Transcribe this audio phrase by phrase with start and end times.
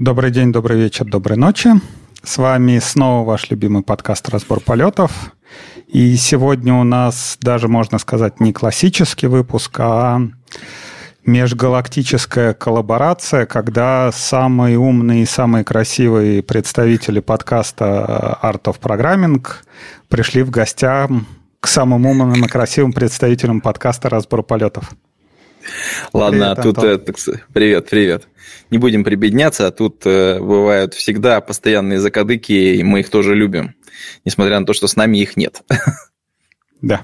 [0.00, 1.68] Добрый день, добрый вечер, доброй ночи.
[2.22, 5.34] С вами снова ваш любимый подкаст «Разбор полетов».
[5.88, 10.22] И сегодня у нас даже, можно сказать, не классический выпуск, а
[11.26, 19.46] межгалактическая коллаборация, когда самые умные и самые красивые представители подкаста Art of Programming
[20.08, 21.10] пришли в гостях
[21.60, 24.92] к самым умным и красивым представителям подкаста «Разбор полетов».
[26.14, 27.12] Ладно, привет, тут это,
[27.52, 28.29] привет, привет.
[28.70, 33.74] Не будем прибедняться, а тут э, бывают всегда постоянные закадыки, и мы их тоже любим,
[34.24, 35.62] несмотря на то, что с нами их нет.
[36.82, 37.02] Да.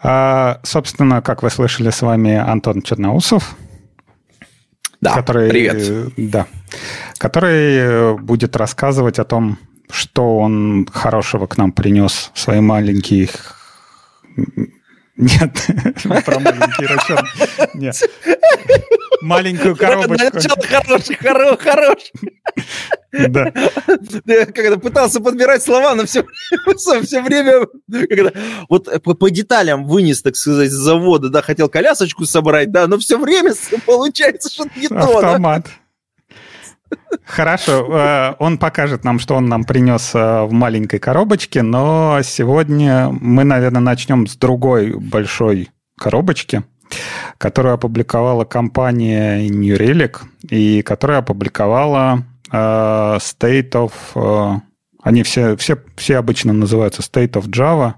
[0.00, 3.56] А, собственно, как вы слышали, с вами Антон Черноусов.
[5.00, 6.12] Да, который, привет.
[6.16, 6.46] Да,
[7.18, 9.58] который э, будет рассказывать о том,
[9.90, 13.28] что он хорошего к нам принес в свои маленькие
[15.16, 15.50] нет,
[16.24, 17.20] про маленький расчет.
[17.74, 18.02] Нет.
[19.20, 20.38] Маленькую коробочку.
[20.68, 22.12] Хороший, хороший, хороший.
[23.28, 23.52] Да.
[24.26, 26.24] Я когда пытался подбирать слова, но все,
[27.02, 27.66] все время
[28.08, 28.32] когда,
[28.68, 32.98] вот по, по деталям вынес, так сказать, с завода, да, хотел колясочку собрать, да, но
[32.98, 33.52] все время
[33.86, 35.18] получается что-то не то.
[35.18, 35.64] Автомат.
[35.64, 35.70] Да?
[37.24, 43.08] Хорошо, э, он покажет нам, что он нам принес э, в маленькой коробочке, но сегодня
[43.10, 46.62] мы, наверное, начнем с другой большой коробочки,
[47.38, 54.60] которую опубликовала компания New Relic и которая опубликовала э, State of...
[55.02, 57.94] Они все, все, все обычно называются State of Java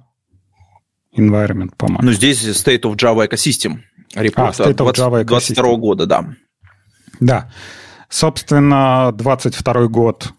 [1.17, 2.03] Environment, по-моему.
[2.03, 3.79] Ну, здесь State of Java Ecosystem.
[4.15, 5.55] Репорт а, State of Java Ecosystem.
[5.55, 6.25] 22 года, да.
[7.21, 7.51] Да.
[8.09, 10.33] Собственно, 22 год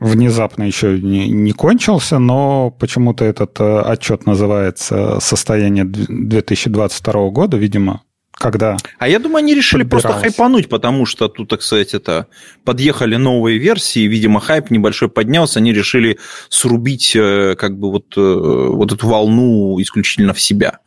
[0.00, 8.02] внезапно еще не, не кончился, но почему-то этот э, отчет называется «Состояние 2022 года», видимо,
[8.32, 8.76] когда...
[8.98, 12.28] А я думаю, они решили просто хайпануть, потому что тут, так сказать, это
[12.64, 18.20] подъехали новые версии, видимо, хайп небольшой поднялся, они решили срубить э, как бы вот, э,
[18.20, 20.78] вот эту волну исключительно в себя.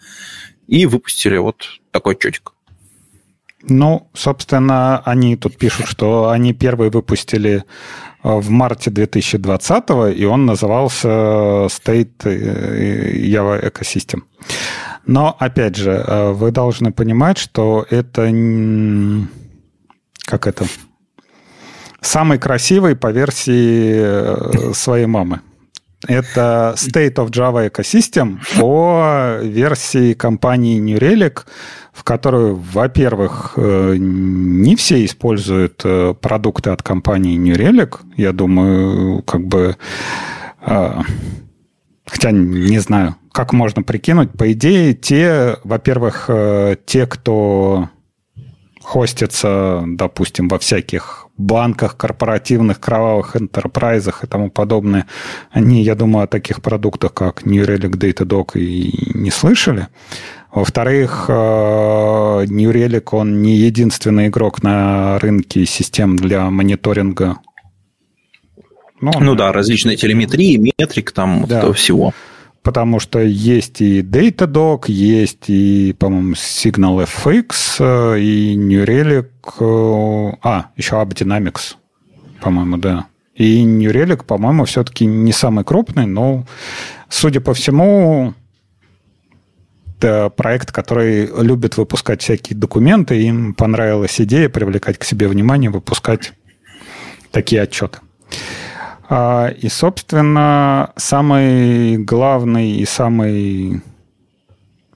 [0.68, 2.54] И выпустили вот такой отчетик.
[3.64, 7.64] Ну, собственно, они тут пишут, что они первые выпустили
[8.24, 14.22] в марте 2020, и он назывался State э, Java Ecosystem.
[15.06, 18.32] Но, опять же, э, вы должны понимать, что это...
[20.26, 20.66] Как это?
[22.02, 25.42] Самый красивый по версии своей мамы.
[26.08, 31.42] Это State of Java Ecosystem по версии компании New Relic,
[31.94, 38.00] в которую, во-первых, э, не все используют э, продукты от компании New Relic.
[38.18, 39.78] Я думаю, как бы...
[40.66, 41.02] Э,
[42.08, 44.32] хотя не знаю, как можно прикинуть.
[44.32, 46.30] По идее, те, во-первых,
[46.86, 47.90] те, кто
[48.82, 55.08] хостится, допустим, во всяких банках, корпоративных, кровавых энтерпрайзах и тому подобное,
[55.52, 59.88] они, я думаю, о таких продуктах, как New Relic Datadog и не слышали.
[60.52, 67.38] Во-вторых, э, New Relic, он не единственный игрок на рынке систем для мониторинга.
[69.00, 71.66] Ну, ну да, различные телеметрии, метрик там да.
[71.66, 72.14] вот всего.
[72.64, 79.30] Потому что есть и Datadog, есть и, по-моему, Signal FX, э, и New Relic,
[79.60, 81.76] э, а, еще AppDynamics,
[82.40, 83.08] по-моему, да.
[83.34, 86.46] И New Relic, по-моему, все-таки не самый крупный, но,
[87.10, 88.36] судя по всему,
[89.98, 96.34] это проект, который любит выпускать всякие документы, им понравилась идея привлекать к себе внимание, выпускать
[97.32, 98.00] такие отчеты.
[99.14, 103.82] А, и, собственно, самый главный и самый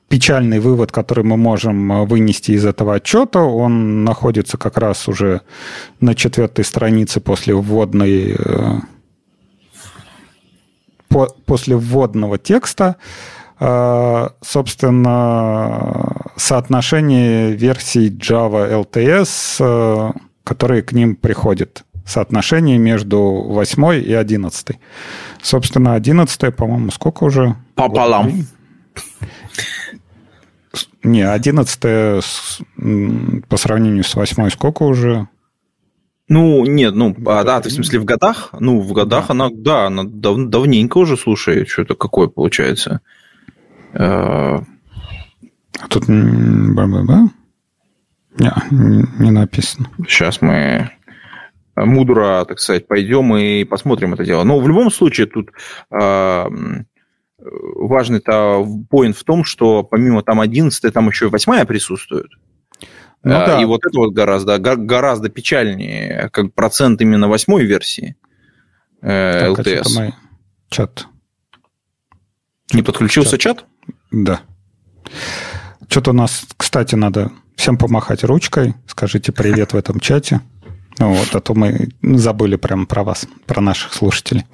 [0.07, 5.41] печальный вывод, который мы можем вынести из этого отчета, он находится как раз уже
[5.99, 8.79] на четвертой странице после вводной э,
[11.45, 12.95] после вводного текста.
[13.59, 20.13] А, собственно, соотношение версий Java LTS, э,
[20.45, 21.83] которые к ним приходят.
[22.05, 24.77] Соотношение между 8 и 11.
[25.41, 27.55] Собственно, 11, по-моему, сколько уже?
[27.75, 28.45] Пополам.
[31.03, 31.79] Не, 11
[33.47, 35.27] по сравнению с 8 сколько уже?
[36.27, 38.49] Ну, нет, ну, а, да, ты в смысле в годах?
[38.59, 39.33] Ну, в годах да.
[39.33, 43.01] она, да, она дав, давненько уже, слушай, что-то какое получается.
[43.93, 44.63] А
[45.89, 46.07] тут
[48.69, 49.89] не, не написано.
[50.07, 50.91] Сейчас мы
[51.75, 54.43] мудро, так сказать, пойдем и посмотрим это дело.
[54.43, 55.49] Но в любом случае тут
[55.91, 56.45] э,
[57.39, 62.31] важный-то поинт в том, что помимо там 11 там еще и 8 присутствует.
[63.23, 63.59] Ну, да.
[63.59, 68.15] И вот это вот гораздо, гораздо печальнее, как процент именно восьмой версии
[69.01, 69.81] э, так, LTS.
[69.83, 70.13] А мой
[70.69, 71.07] чат.
[72.71, 73.57] Не подключился чат?
[73.57, 73.65] чат?
[74.11, 74.41] Да.
[75.89, 78.75] Что-то у нас, кстати, надо всем помахать ручкой.
[78.85, 80.41] Скажите привет в этом чате.
[80.99, 84.45] Ну, вот, а то мы забыли прямо про вас, про наших слушателей.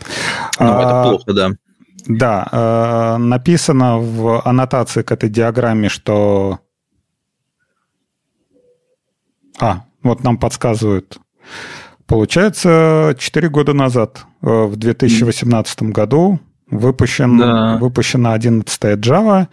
[0.60, 1.52] Ну, это а, плохо, да.
[2.08, 6.60] Да, э, написано в аннотации к этой диаграмме, что
[9.60, 11.20] а, вот нам подсказывают.
[12.08, 16.40] Получается, 4 года назад, э, в 2018 году,
[16.70, 17.78] выпущен, да.
[17.78, 19.48] выпущена 11 Java,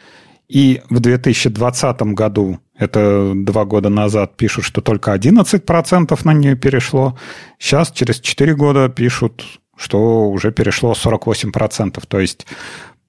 [0.49, 7.19] и в 2020 году, это два года назад, пишут, что только 11% на нее перешло.
[7.59, 9.45] Сейчас, через 4 года, пишут,
[9.77, 12.03] что уже перешло 48%.
[12.09, 12.47] То есть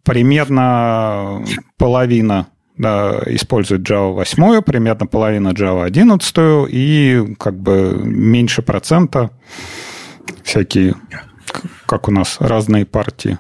[0.04, 1.46] примерно
[1.78, 2.48] половина
[2.78, 9.32] да, использует Java 8, примерно половина Java 11, и как бы меньше процента
[10.44, 10.96] всякие,
[11.86, 13.38] как у нас, разные партии.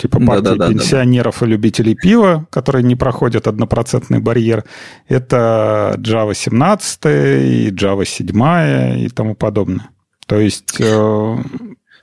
[0.00, 1.46] Типа партии да, да, пенсионеров да, да.
[1.46, 4.64] и любителей пива, которые не проходят однопроцентный барьер.
[5.08, 9.90] Это Java 17 и Java 7 и тому подобное.
[10.26, 10.80] То есть...
[10.80, 11.36] Э...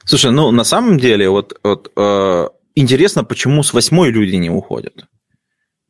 [0.05, 5.05] Слушай, ну на самом деле вот, вот э, интересно, почему с восьмой люди не уходят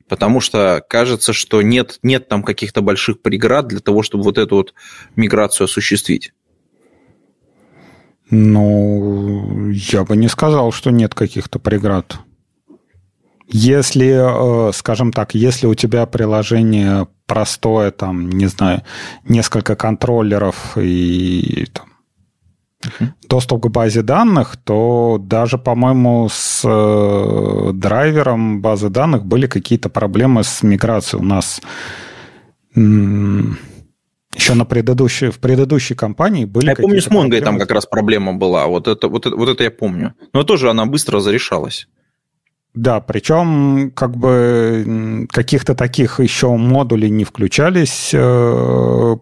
[0.08, 4.56] потому что кажется, что нет, нет там каких-то больших преград для того, чтобы вот эту
[4.56, 4.74] вот
[5.16, 6.34] миграцию осуществить.
[8.30, 12.20] Ну, я бы не сказал, что нет каких-то преград.
[13.48, 18.84] Если, э, скажем так, если у тебя приложение простое, там, не знаю,
[19.24, 21.86] несколько контроллеров и там,
[23.30, 30.44] доступ к базе данных, то даже, по-моему, с э, драйвером базы данных были какие-то проблемы
[30.44, 31.22] с миграцией.
[31.22, 31.62] У нас
[34.36, 38.34] еще на предыдущей, в предыдущей компании были Я помню, с Монгой там как раз проблема
[38.34, 38.68] была.
[38.68, 40.14] Вот это, вот, это, вот это я помню.
[40.34, 41.88] Но тоже она быстро зарешалась.
[42.74, 49.16] Да, причем как бы каких-то таких еще модулей не включались э,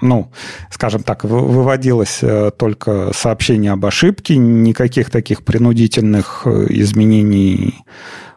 [0.00, 0.30] ну,
[0.70, 7.74] скажем так, выводилось э, только сообщение об ошибке, никаких таких принудительных э, изменений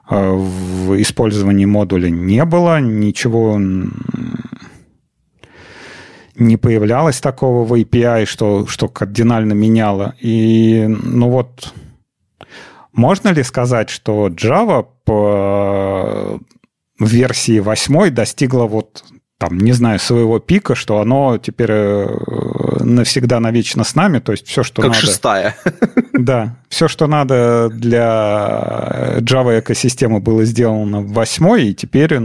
[0.10, 3.60] в использовании модуля не было, ничего
[6.40, 10.16] не появлялось такого в API, что, что кардинально меняло.
[10.20, 11.74] И, ну вот,
[12.94, 16.40] можно ли сказать, что Java по
[17.00, 19.04] версии 8 достигла вот
[19.38, 22.08] там, не знаю, своего пика, что оно теперь э,
[22.84, 25.02] навсегда, навечно с нами, то есть все, что как надо...
[25.02, 25.56] Как шестая.
[26.14, 32.20] Да, все, что надо для Java экосистемы было сделано в восьмой, и теперь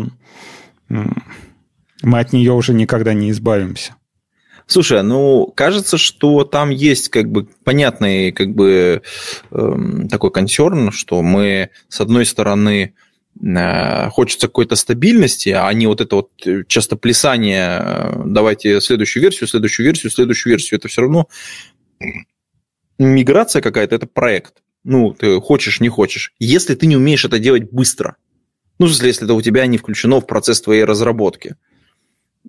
[0.89, 3.95] мы от нее уже никогда не избавимся.
[4.67, 9.03] Слушай, ну, кажется, что там есть как бы понятный как бы
[9.51, 9.77] э,
[10.11, 12.95] такой консерн, что мы, с одной стороны,
[13.41, 19.23] Э, хочется какой-то стабильности, а не вот это вот э, часто плясание, э, давайте следующую
[19.23, 20.79] версию, следующую версию, следующую версию.
[20.79, 21.29] Это все равно
[22.99, 24.63] миграция какая-то, это проект.
[24.85, 26.35] Ну, ты хочешь, не хочешь.
[26.39, 28.17] Если ты не умеешь это делать быстро,
[28.79, 31.57] ну, в смысле, если это у тебя не включено в процесс твоей разработки.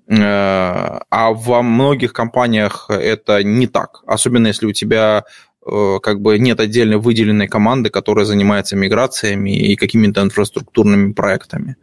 [0.09, 4.03] А во многих компаниях это не так.
[4.05, 5.23] Особенно если у тебя
[5.65, 11.77] Э, как бы нет отдельно выделенной команды, которая занимается миграциями и какими-то инфраструктурными проектами.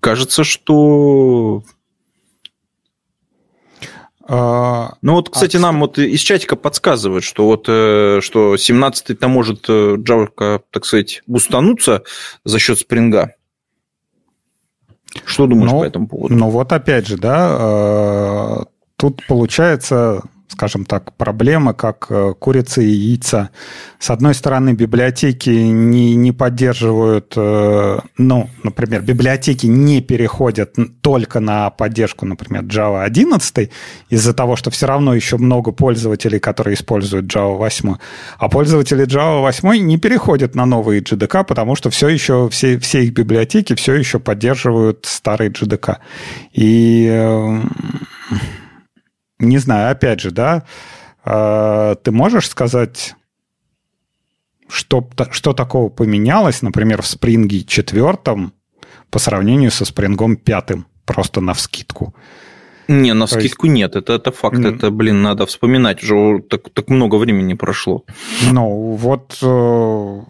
[0.00, 1.62] Кажется, что
[4.28, 9.28] а, ну вот, кстати, а, нам вот из чатика подсказывают, что вот э, что 17-й-то
[9.28, 12.02] может э, Java, так сказать, бустануться
[12.44, 13.36] за счет спринга.
[15.24, 16.34] Что думаешь ну, по этому поводу?
[16.34, 18.64] Ну вот опять же, да,
[18.96, 23.50] тут получается скажем так, проблемы, как э, курица и яйца.
[23.98, 31.70] С одной стороны, библиотеки не, не поддерживают, э, ну, например, библиотеки не переходят только на
[31.70, 33.70] поддержку, например, Java 11
[34.08, 37.94] из-за того, что все равно еще много пользователей, которые используют Java 8.
[38.38, 43.04] А пользователи Java 8 не переходят на новые JDK, потому что все еще, все, все
[43.04, 45.96] их библиотеки все еще поддерживают старый JDK.
[46.52, 47.60] И э,
[49.38, 50.64] не знаю, опять же, да,
[51.24, 53.14] а, ты можешь сказать,
[54.68, 58.52] что, что такого поменялось, например, в спринге четвертом
[59.10, 62.14] по сравнению со спрингом пятым, просто на вскидку?
[62.88, 63.74] Не, на вскидку есть...
[63.74, 64.76] нет, это, это факт, mm.
[64.76, 68.04] это, блин, надо вспоминать, уже так, так много времени прошло.
[68.52, 70.20] Ну, вот э,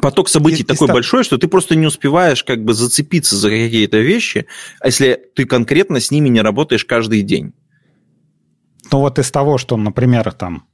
[0.00, 3.48] поток событий и, такой и большой, что ты просто не успеваешь как бы зацепиться за
[3.50, 4.46] какие-то вещи,
[4.80, 7.52] а если ты конкретно с ними не работаешь каждый день.
[8.90, 10.64] Ну вот из того, что, например, там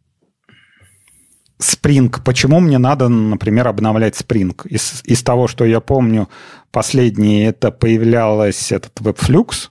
[1.61, 4.55] Spring, почему мне надо, например, обновлять Spring?
[4.69, 6.29] Из, из того, что я помню,
[6.71, 9.71] последний это появлялось этот WebFlux,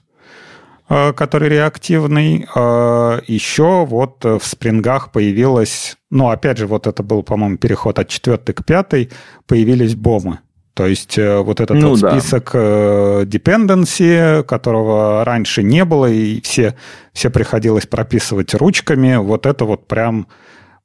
[0.88, 2.46] э, который реактивный.
[2.54, 8.08] Э, Еще вот в спрингах появилось, ну, опять же, вот это был, по-моему, переход от
[8.08, 9.10] четвертой к пятой,
[9.46, 10.40] появились бомы.
[10.74, 12.18] То есть э, вот этот ну, вот да.
[12.18, 16.74] список dependency, которого раньше не было, и все,
[17.12, 20.26] все приходилось прописывать ручками, вот это вот прям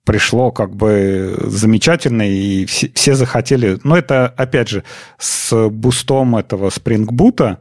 [0.06, 3.80] пришло как бы замечательно, и все, все захотели...
[3.84, 4.84] Ну, это, опять же,
[5.18, 7.58] с бустом этого Spring Boot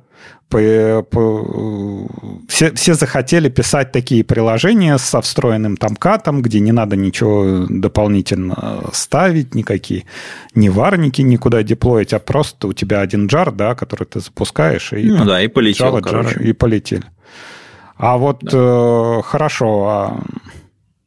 [0.49, 2.09] по, по,
[2.49, 8.85] все, все захотели писать такие приложения со встроенным там катом, где не надо ничего дополнительно
[8.93, 10.05] ставить, никакие
[10.55, 15.11] не варники никуда деплоить, а просто у тебя один джар, да, который ты запускаешь, и,
[15.11, 17.05] ну, да, и полетел, Java, jar, и полетели.
[17.97, 18.51] А вот да.
[18.55, 20.21] э, хорошо, а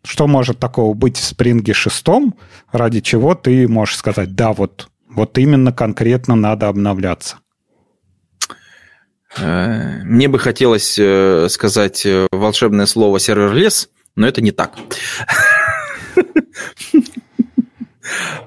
[0.03, 2.35] что может такого быть в спринге шестом,
[2.71, 7.37] ради чего ты можешь сказать, да, вот, вот именно конкретно надо обновляться?
[9.37, 14.73] Э, мне бы хотелось э, сказать э, волшебное слово сервер-лес, но это не так.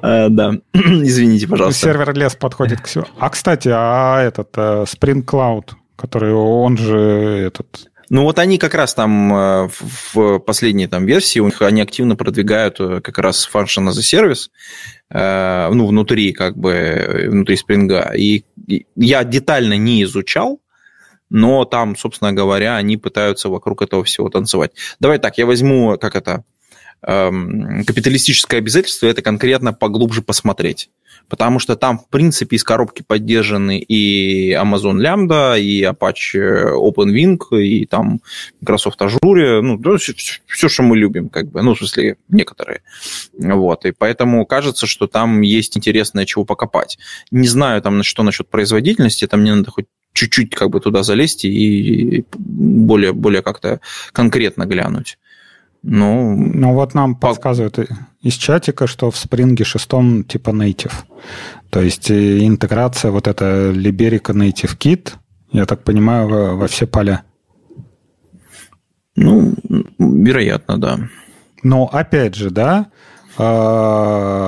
[0.03, 1.87] Да, извините, пожалуйста.
[1.87, 3.07] Сервер-лес подходит к всему.
[3.19, 6.99] А, кстати, а этот Spring Cloud, который он же
[7.47, 9.71] этот ну вот они как раз там
[10.12, 14.50] в последней там версии, у них они активно продвигают как раз function as a service,
[15.75, 18.12] ну, внутри как бы, внутри спринга.
[18.14, 18.45] И
[18.95, 20.61] я детально не изучал,
[21.35, 24.71] но там, собственно говоря, они пытаются вокруг этого всего танцевать.
[25.00, 26.45] Давай так, я возьму, как это,
[27.03, 30.91] эм, капиталистическое обязательство, это конкретно поглубже посмотреть
[31.29, 37.87] потому что там, в принципе, из коробки поддержаны и Amazon Lambda, и Apache OpenWing, и
[37.87, 38.21] там
[38.61, 40.12] Microsoft Azure, ну, все,
[40.47, 42.83] все, что мы любим, как бы, ну, в смысле, некоторые.
[43.38, 46.99] Вот, и поэтому кажется, что там есть интересное чего покопать.
[47.31, 51.44] Не знаю, там, что насчет производительности, там мне надо хоть чуть-чуть как бы туда залезть
[51.44, 53.80] и более, более как-то
[54.12, 55.18] конкретно глянуть.
[55.83, 57.28] Ну, ну вот нам по...
[57.28, 57.78] подсказывают
[58.23, 59.88] из чатика, что в Spring 6
[60.26, 60.94] типа native.
[61.68, 65.12] То есть э, интеграция вот эта Liberica Native Kit,
[65.52, 67.25] я так понимаю, во, во все поля.
[69.16, 69.54] Ну,
[69.99, 70.99] вероятно, да.
[71.62, 72.87] Но опять же, да,
[73.37, 74.44] а,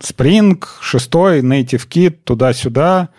[0.00, 3.08] Spring 6, Native Kit, туда-сюда–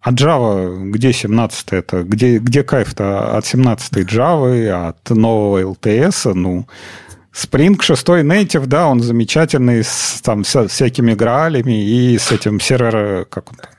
[0.00, 2.02] а Java, где 17 это?
[2.02, 6.32] Где, где кайф-то от 17 Java, от нового LTS?
[6.34, 6.66] Ну,
[7.34, 13.26] Spring 6 Native, да, он замечательный с там вся, всякими граалями и с этим сервер,
[13.26, 13.70] как он там,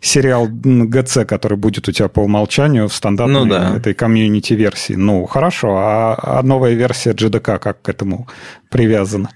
[0.00, 3.76] сериал GC, который будет у тебя по умолчанию в стандартной ну, да.
[3.76, 4.94] этой комьюнити-версии.
[4.94, 8.26] Ну, хорошо, а, а новая версия JDK как к этому
[8.70, 9.30] привязана?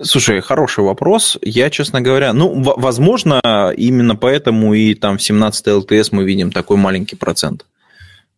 [0.00, 1.38] Слушай, хороший вопрос.
[1.40, 3.40] Я, честно говоря, ну, возможно,
[3.76, 7.64] именно поэтому и там в 17 ЛТС мы видим такой маленький процент.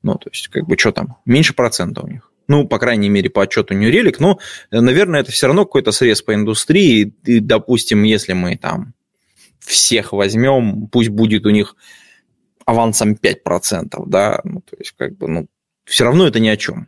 [0.03, 1.17] Ну, то есть, как бы, что там?
[1.25, 2.31] Меньше процента у них.
[2.47, 4.17] Ну, по крайней мере, по отчету New Relic.
[4.21, 4.39] Но,
[4.71, 7.13] наверное, это все равно какой-то срез по индустрии.
[7.25, 8.95] И, допустим, если мы там
[9.59, 11.75] всех возьмем, пусть будет у них
[12.65, 15.47] авансом 5%, да, ну, то есть, как бы, ну,
[15.85, 16.87] все равно это ни о чем.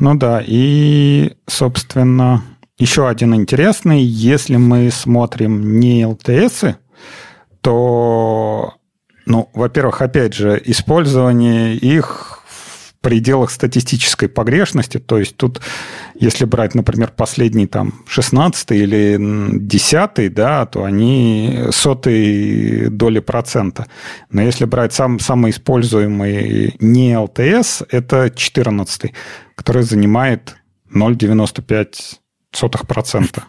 [0.00, 2.42] Ну да, и, собственно,
[2.78, 6.76] еще один интересный, если мы смотрим не LTS,
[7.60, 8.72] то,
[9.26, 12.39] ну, во-первых, опять же, использование их
[13.00, 15.60] пределах статистической погрешности, то есть тут,
[16.14, 23.86] если брать, например, последний там 16 или 10, да, то они сотые доли процента.
[24.30, 29.12] Но если брать сам, самый используемый не LTS, это 14
[29.60, 30.56] который занимает
[30.90, 33.42] 0,95%.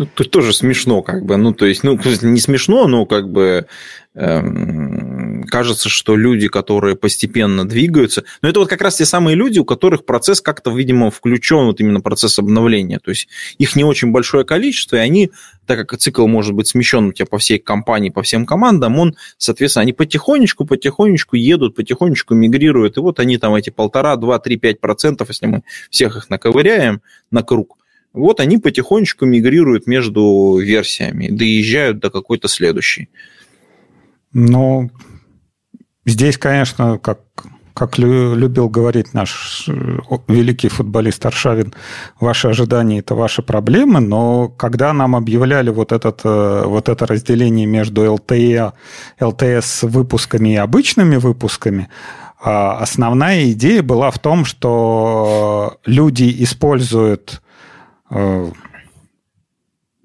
[0.00, 1.36] Ну, то тоже смешно, как бы.
[1.36, 3.66] Ну, то есть, ну, не смешно, но как бы
[4.14, 9.58] эм, кажется, что люди, которые постепенно двигаются, но это вот как раз те самые люди,
[9.58, 12.98] у которых процесс как-то, видимо, включен, вот именно процесс обновления.
[12.98, 13.28] То есть
[13.58, 15.32] их не очень большое количество, и они,
[15.66, 19.16] так как цикл может быть смещен у тебя по всей компании, по всем командам, он,
[19.36, 24.56] соответственно, они потихонечку, потихонечку едут, потихонечку мигрируют, и вот они там эти полтора, два, три,
[24.56, 27.76] пять процентов, если мы всех их наковыряем на круг,
[28.12, 33.08] вот они потихонечку мигрируют между версиями, доезжают до какой-то следующей.
[34.32, 34.90] Ну,
[36.04, 37.20] здесь, конечно, как,
[37.74, 39.98] как любил говорить наш э,
[40.28, 41.74] великий футболист Аршавин,
[42.18, 47.66] ваши ожидания– это ваши проблемы, но когда нам объявляли вот, этот, э, вот это разделение
[47.66, 48.72] между LTE,
[49.20, 51.88] LTS выпусками и обычными выпусками,
[52.42, 57.42] а основная идея была в том, что люди используют,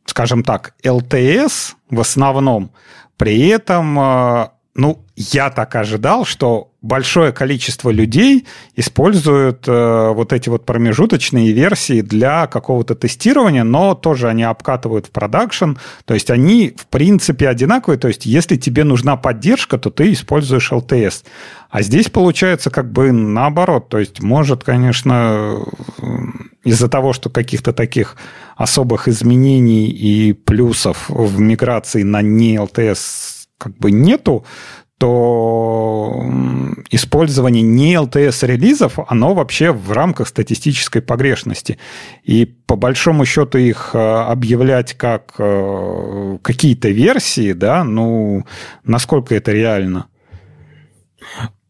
[0.06, 2.72] скажем так, LTS в основном,
[3.18, 8.46] при этом ну, я так ожидал, что большое количество людей
[8.76, 15.12] используют э, вот эти вот промежуточные версии для какого-то тестирования, но тоже они обкатывают в
[15.12, 20.12] продакшн, то есть они в принципе одинаковые, то есть если тебе нужна поддержка, то ты
[20.12, 21.24] используешь LTS.
[21.70, 25.60] А здесь получается как бы наоборот, то есть может, конечно,
[26.66, 28.18] из-за того, что каких-то таких
[28.58, 34.44] особых изменений и плюсов в миграции на не LTS как бы нету,
[34.98, 36.24] то
[36.90, 41.78] использование не LTS-релизов, оно вообще в рамках статистической погрешности.
[42.24, 48.46] И по большому счету их э, объявлять как э, какие-то версии, да, ну,
[48.84, 50.08] насколько это реально?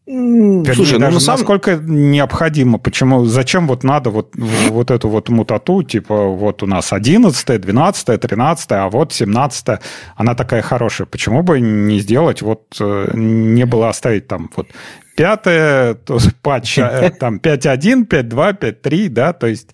[0.06, 1.40] Вернее, Слушай, ну, на самом...
[1.40, 6.92] насколько необходимо, почему, зачем вот надо вот, вот эту вот мутату, типа вот у нас
[6.92, 9.80] 11, 12, 13, а вот 17,
[10.14, 11.08] она такая хорошая.
[11.08, 14.68] Почему бы не сделать, вот э, не было оставить там вот
[15.16, 19.70] пятое, то патч э, там 5.1, 5.2, 5.3, да, то есть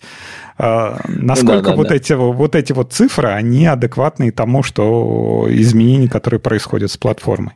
[0.57, 1.95] э, насколько да, да, вот, да.
[1.95, 7.53] Эти, вот эти вот цифры, они адекватны тому, что изменения, которые происходят с платформой.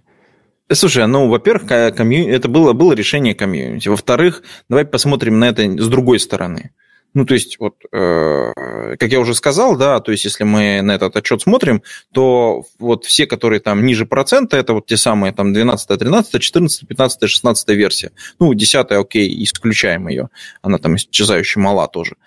[0.72, 2.30] Слушай, ну, во-первых, комью...
[2.30, 3.88] это было, было решение комьюнити.
[3.88, 6.72] Во-вторых, давай посмотрим на это с другой стороны.
[7.14, 10.92] Ну, то есть, вот, э, как я уже сказал, да, то есть, если мы на
[10.92, 11.82] этот отчет смотрим,
[12.14, 16.88] то вот все, которые там ниже процента, это вот те самые там 12, 13, 14,
[16.88, 18.12] 15, 16 версия.
[18.40, 20.30] Ну, 10, окей, исключаем ее,
[20.62, 22.18] она там исчезающе мала тоже.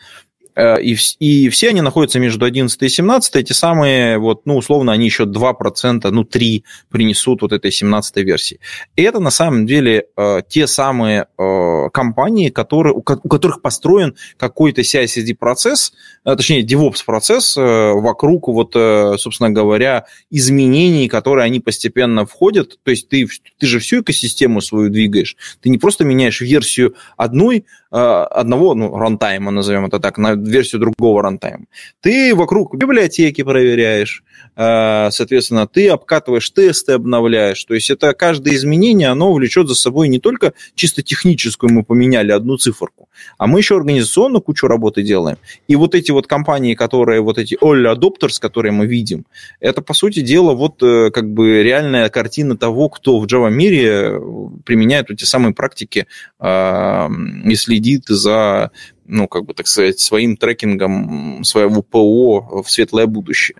[0.81, 5.07] И, и все они находятся между 11 и 17, эти самые, вот, ну, условно, они
[5.07, 8.61] еще 2%, ну, 3 принесут вот этой 17 версии.
[8.97, 14.83] И это, на самом деле, э, те самые э, компании, которые, у которых построен какой-то
[14.83, 15.93] CI-CD-процесс,
[16.25, 22.78] точнее, DevOps-процесс вокруг, вот, собственно говоря, изменений, которые они постепенно входят.
[22.82, 23.26] То есть ты,
[23.58, 25.37] ты же всю экосистему свою двигаешь.
[25.61, 31.23] Ты не просто меняешь версию одной, одного, ну, рантайма, назовем это так, на версию другого
[31.23, 31.67] рантайма.
[32.00, 34.23] Ты вокруг библиотеки проверяешь,
[34.57, 37.65] э, соответственно, ты обкатываешь тесты, обновляешь.
[37.65, 42.33] То есть это каждое изменение, оно влечет за собой не только чисто техническую, мы поменяли
[42.33, 45.39] одну циферку, а мы еще организационную кучу работы делаем.
[45.69, 49.25] И вот эти вот компании, которые, вот эти all adopters, которые мы видим,
[49.61, 54.21] это, по сути дела, вот э, как бы реальная картина того, кто в Java мире
[54.65, 56.06] применяет эти самые практики
[56.39, 57.09] э,
[57.45, 58.71] и следит за
[59.06, 63.56] ну, как бы, так сказать, своим трекингом своего ПО в светлое будущее.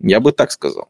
[0.00, 0.88] Я бы так сказал.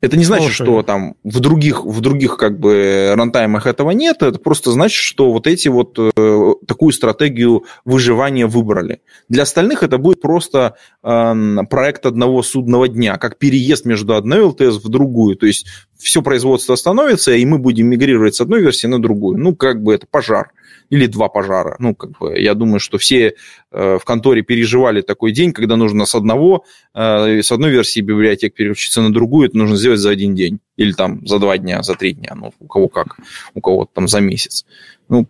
[0.00, 0.64] Это не значит, Слушай.
[0.64, 4.22] что там в других, в других как бы рантаймах этого нет.
[4.22, 9.00] Это просто значит, что вот эти вот э, такую стратегию выживания выбрали.
[9.28, 11.34] Для остальных это будет просто э,
[11.68, 15.34] проект одного судного дня, как переезд между одной ЛТС в другую.
[15.34, 19.36] То есть все производство остановится, и мы будем мигрировать с одной версии на другую.
[19.38, 20.52] Ну, как бы это пожар
[20.90, 21.76] или два пожара.
[21.78, 23.34] Ну, как бы, я думаю, что все
[23.70, 28.54] э, в конторе переживали такой день, когда нужно с одного, э, с одной версии библиотек
[28.54, 30.60] переключиться на другую, это нужно сделать за один день.
[30.76, 33.16] Или там за два дня, за три дня, ну, у кого как,
[33.54, 34.64] у кого там за месяц.
[35.08, 35.26] Ну,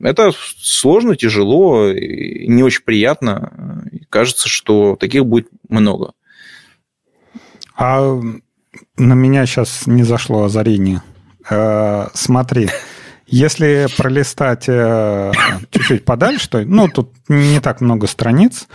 [0.00, 3.84] это сложно, тяжело, не очень приятно.
[4.10, 6.12] кажется, что таких будет много.
[7.76, 8.20] А
[8.96, 11.02] на меня сейчас не зашло озарение.
[11.48, 12.68] Э, смотри,
[13.28, 15.32] если пролистать э,
[15.70, 18.66] чуть-чуть подальше, то, ну, тут не так много страниц,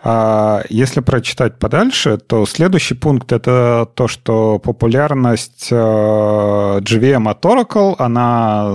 [0.00, 7.96] а если прочитать подальше, то следующий пункт это то, что популярность э, GVM от Oracle,
[7.98, 8.70] она э,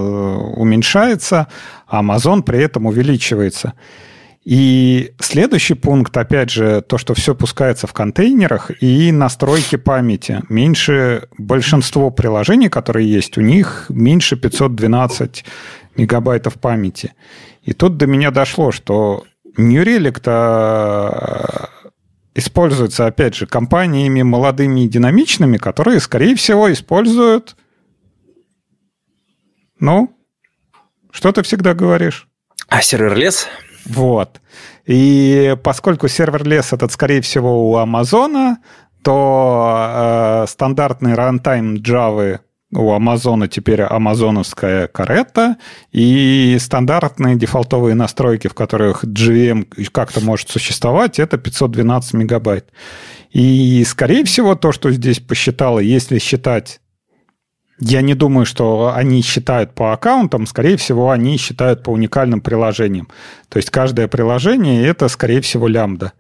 [0.58, 1.48] уменьшается,
[1.88, 3.74] а Amazon при этом увеличивается.
[4.46, 10.42] И следующий пункт, опять же, то, что все пускается в контейнерах и настройки памяти.
[10.50, 15.46] Меньше большинство приложений, которые есть, у них меньше 512
[15.96, 17.14] мегабайтов памяти.
[17.64, 19.24] И тут до меня дошло, что
[19.56, 21.70] New Relic-то
[22.36, 27.56] используется, опять же, компаниями молодыми и динамичными, которые, скорее всего, используют...
[29.80, 30.16] Ну,
[31.12, 32.28] что ты всегда говоришь?
[32.68, 33.48] А сервер-лес?
[33.86, 34.42] Вот.
[34.86, 38.60] И поскольку сервер-лес этот, скорее всего, у Амазона,
[39.04, 42.40] то э, стандартный рантайм Java
[42.76, 45.58] у Амазона теперь амазоновская карета
[45.92, 52.72] и стандартные дефолтовые настройки, в которых GVM как-то может существовать, это 512 мегабайт.
[53.32, 56.80] И, скорее всего, то, что здесь посчитало, если считать
[57.80, 63.08] я не думаю, что они считают по аккаунтам, скорее всего, они считают по уникальным приложениям.
[63.50, 66.14] То есть каждое приложение это, скорее всего, лямбда.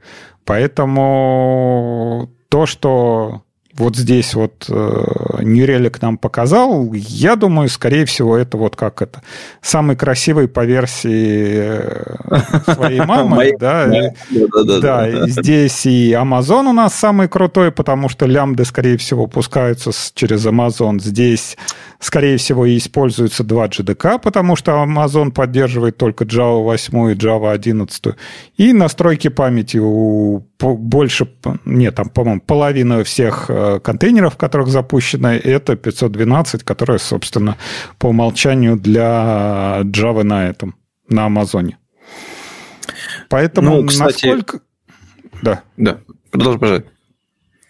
[0.45, 3.42] Поэтому то, что
[3.75, 5.03] вот здесь вот э,
[5.41, 9.21] Нюрелик нам показал, я думаю, скорее всего, это вот как это,
[9.61, 13.91] самый красивый по версии э, своей мамы, да,
[14.81, 20.45] да, здесь и Amazon у нас самый крутой, потому что лямбды, скорее всего, пускаются через
[20.45, 20.99] Amazon.
[20.99, 21.57] Здесь,
[22.03, 27.51] скорее всего, и используются два GDK, потому что Amazon поддерживает только Java 8 и Java
[27.51, 28.15] 11.
[28.57, 31.29] И настройки памяти у больше,
[31.65, 37.57] нет, там, по-моему, половина всех э, контейнеров, в которых запущено, это 512, которая, собственно,
[37.99, 40.75] по умолчанию для Java на этом,
[41.09, 41.77] на Амазоне.
[43.29, 44.25] Поэтому ну, кстати...
[44.27, 44.59] насколько...
[45.41, 45.63] Да.
[45.77, 45.99] Да,
[46.31, 46.92] продолжи, пожалуйста.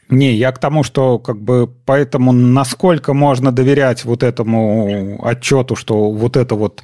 [0.09, 6.11] Не, я к тому, что как бы поэтому насколько можно доверять вот этому отчету, что
[6.11, 6.83] вот это вот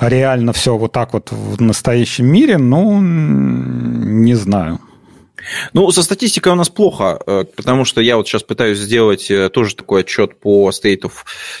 [0.00, 4.80] реально все вот так вот в настоящем мире, ну, не знаю.
[5.72, 9.48] Ну, со статистикой у нас плохо, э, потому что я вот сейчас пытаюсь сделать э,
[9.48, 11.12] тоже такой отчет по State of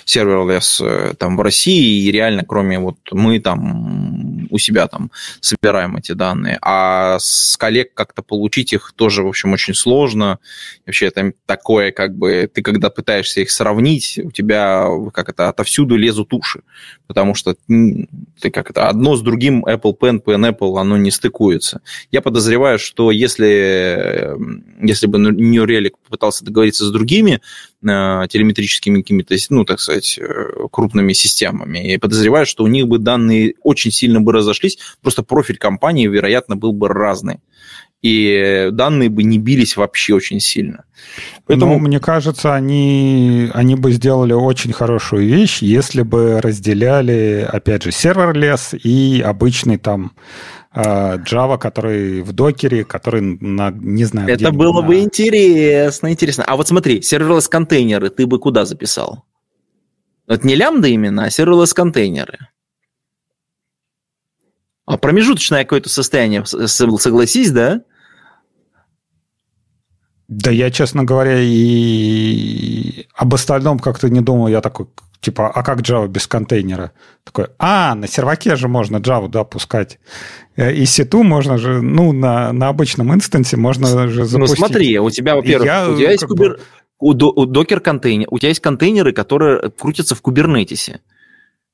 [0.04, 5.96] Serverless э, там в России, и реально, кроме вот мы там у себя там собираем
[5.96, 10.38] эти данные, а с коллег как-то получить их тоже, в общем, очень сложно.
[10.86, 15.96] Вообще это такое, как бы, ты когда пытаешься их сравнить, у тебя как это отовсюду
[15.96, 16.62] лезут уши,
[17.06, 21.80] потому что ты как это одно с другим Apple Pen, Pen Apple, оно не стыкуется.
[22.10, 27.40] Я подозреваю, что если Эм, если бы New Relic попытался договориться с другими
[27.82, 32.98] э, телеметрическими какими-то, ну, так сказать, э, крупными системами, и подозреваю, что у них бы
[32.98, 37.40] данные очень сильно бы разошлись, просто профиль компании, вероятно, был бы разный
[38.02, 40.84] и данные бы не бились вообще очень сильно.
[41.46, 47.82] Поэтому, ну, мне кажется, они, они бы сделали очень хорошую вещь, если бы разделяли, опять
[47.82, 50.12] же, сервер-лес и обычный там
[50.76, 54.28] Java, который в докере, который на, не знаю...
[54.28, 54.86] Это было на...
[54.86, 56.44] бы интересно, интересно.
[56.46, 59.24] А вот смотри, serverless контейнеры ты бы куда записал?
[60.26, 62.48] Это не лямбда именно, а serverless контейнеры.
[64.84, 67.82] А промежуточное какое-то состояние, согласись, да?
[70.28, 74.48] Да я, честно говоря, и об остальном как-то не думал.
[74.48, 74.88] Я такой,
[75.20, 76.92] типа, а как Java без контейнера?
[77.24, 79.98] Такой, а, на серваке же можно Java, да, пускать.
[80.56, 84.58] И сету можно же, ну, на, на обычном инстансе можно же запустить.
[84.58, 86.60] Ну, смотри, у тебя, во-первых, я, у тебя есть кубер...
[86.98, 91.00] У, до, у Docker контейнер, у тебя есть контейнеры, которые крутятся в кубернетисе.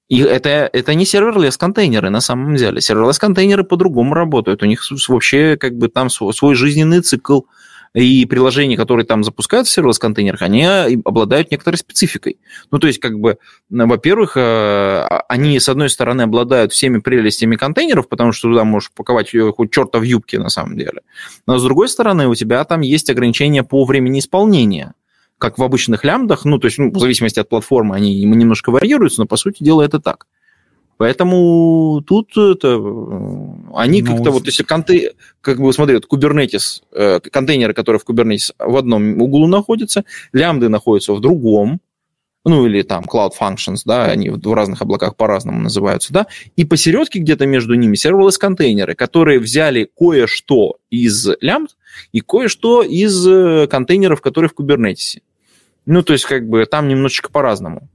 [0.08, 2.80] И это, это не serverless контейнеры на самом деле.
[2.80, 4.62] Serverless контейнеры по-другому работают.
[4.62, 7.42] У них вообще как бы там свой, свой жизненный цикл
[7.94, 10.64] и приложения, которые там запускаются в serverless-контейнерах, они
[11.04, 12.38] обладают некоторой спецификой.
[12.70, 18.08] Ну, то есть, как бы, во-первых, э, они, с одной стороны, обладают всеми прелестями контейнеров,
[18.08, 21.02] потому что туда можешь паковать хоть черта в юбке, на самом деле.
[21.46, 24.94] Но, с другой стороны, у тебя там есть ограничения по времени исполнения
[25.38, 29.22] как в обычных лямбдах, ну, то есть, ну, в зависимости от платформы, они немножко варьируются,
[29.22, 30.28] но, по сути дела, это так.
[31.02, 32.76] Поэтому тут это,
[33.74, 38.08] они ну, как-то вот, если конте, как бы смотри, вот Kubernetes, э, контейнеры, которые в
[38.08, 41.80] Kubernetes в одном углу находятся, лямбды находятся в другом,
[42.44, 47.18] ну или там Cloud Functions, да, они в разных облаках по-разному называются, да, и посередке
[47.18, 51.76] где-то между ними serverless контейнеры, которые взяли кое-что из лямбд
[52.12, 55.18] и кое-что из э, контейнеров, которые в Kubernetes.
[55.84, 57.88] Ну, то есть, как бы там немножечко по-разному.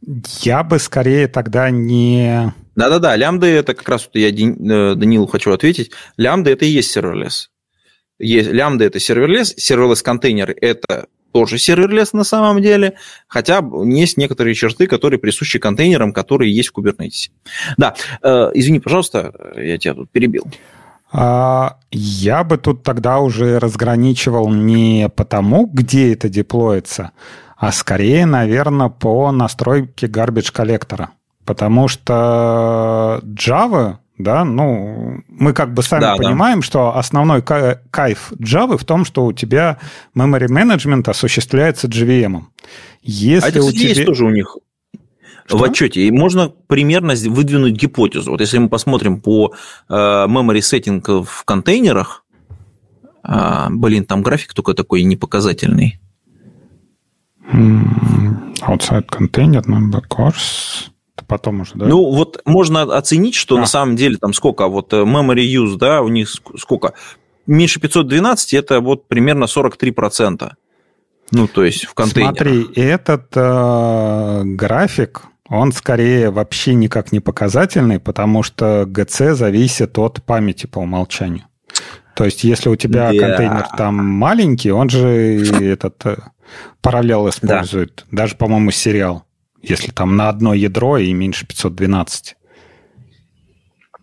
[0.00, 2.52] Я бы скорее тогда не...
[2.76, 5.90] Да-да-да, лямбда это как раз вот я э, Данилу хочу ответить.
[6.16, 7.50] Лямбда это и есть serverless.
[8.18, 12.94] Есть, лямбда это serverless, serverless контейнеры это тоже serverless на самом деле,
[13.26, 17.30] хотя есть некоторые черты, которые присущи контейнерам, которые есть в Kubernetes.
[17.76, 20.46] Да, э, извини, пожалуйста, я тебя тут перебил.
[21.10, 27.12] А, я бы тут тогда уже разграничивал не потому, где это деплоится,
[27.58, 31.10] а скорее, наверное, по настройке garbage collector а.
[31.44, 36.66] Потому что Java, да, ну, мы как бы сами да, понимаем, да.
[36.66, 39.78] что основной кайф Java в том, что у тебя
[40.16, 42.42] memory management осуществляется JVM.
[43.02, 43.88] Если а это, кстати, у тебя...
[43.88, 44.56] есть тоже у них
[45.46, 45.58] что?
[45.58, 46.02] в отчете.
[46.02, 48.30] И можно примерно выдвинуть гипотезу.
[48.30, 49.54] Вот если мы посмотрим по
[49.88, 52.24] э, memory setting в контейнерах,
[53.24, 55.98] э, блин, там график только такой непоказательный.
[57.52, 59.06] Outside
[59.66, 60.90] number course.
[61.26, 61.86] Потом уже, да?
[61.86, 63.60] Ну, вот можно оценить, что а.
[63.60, 66.94] на самом деле там сколько, вот э, memory use, да, у них сколько?
[67.46, 70.50] Меньше 512 это вот примерно 43%.
[71.32, 72.34] Ну, то есть в контейнере.
[72.34, 80.22] Смотри, этот э, график, он скорее вообще никак не показательный, потому что GC зависит от
[80.24, 81.44] памяти по умолчанию.
[82.14, 83.18] То есть, если у тебя yeah.
[83.18, 86.16] контейнер там маленький, он же этот э,
[86.80, 88.04] параллел использует.
[88.10, 88.22] Да.
[88.22, 89.24] Даже, по-моему, сериал.
[89.62, 92.36] Если там на одно ядро и меньше 512.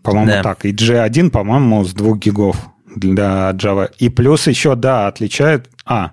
[0.03, 0.43] По-моему, да.
[0.43, 0.65] так.
[0.65, 2.57] И G1, по-моему, с 2 гигов
[2.95, 3.89] для Java.
[3.97, 5.69] И плюс еще, да, отличает...
[5.85, 6.11] А,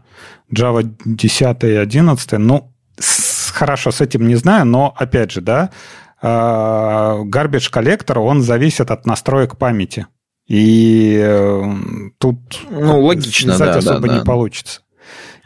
[0.55, 2.33] Java 10 и 11.
[2.33, 5.71] Ну, с, хорошо, с этим не знаю, но, опять же, да,
[6.21, 10.07] э, garbage коллектор, он зависит от настроек памяти.
[10.47, 11.63] И э,
[12.19, 12.39] тут
[12.71, 14.25] ну, логично, да, особо да, не да.
[14.25, 14.83] получится.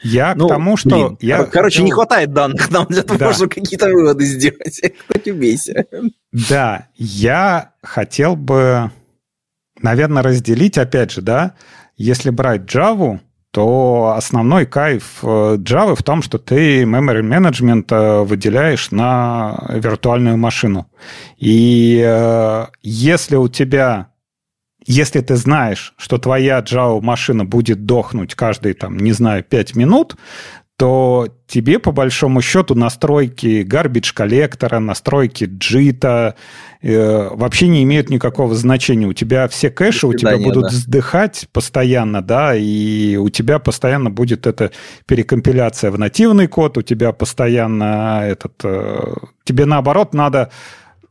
[0.03, 0.91] Я ну, к тому, что...
[0.91, 1.85] Блин, я короче, хотел...
[1.85, 3.33] не хватает данных нам для того, да.
[3.33, 4.81] чтобы какие-то выводы сделать.
[5.09, 5.87] Хоть убейся.
[6.33, 8.91] Да, я хотел бы,
[9.81, 11.55] наверное, разделить, опять же, да,
[11.97, 18.23] если брать Java, то основной кайф э, Java в том, что ты memory management э,
[18.23, 20.91] выделяешь на виртуальную машину.
[21.39, 24.09] И э, если у тебя
[24.87, 30.17] если ты знаешь, что твоя Java машина будет дохнуть каждые, там, не знаю, 5 минут,
[30.77, 36.35] то тебе, по большому счету, настройки garbage коллектора, настройки JIT
[36.83, 39.07] э, вообще не имеют никакого значения.
[39.07, 40.69] У тебя все кэши у тебя будут да.
[40.69, 44.71] вздыхать постоянно, да, и у тебя постоянно будет эта
[45.07, 48.53] перекомпиляция в нативный код, у тебя постоянно этот...
[48.63, 50.51] Э, тебе, наоборот, надо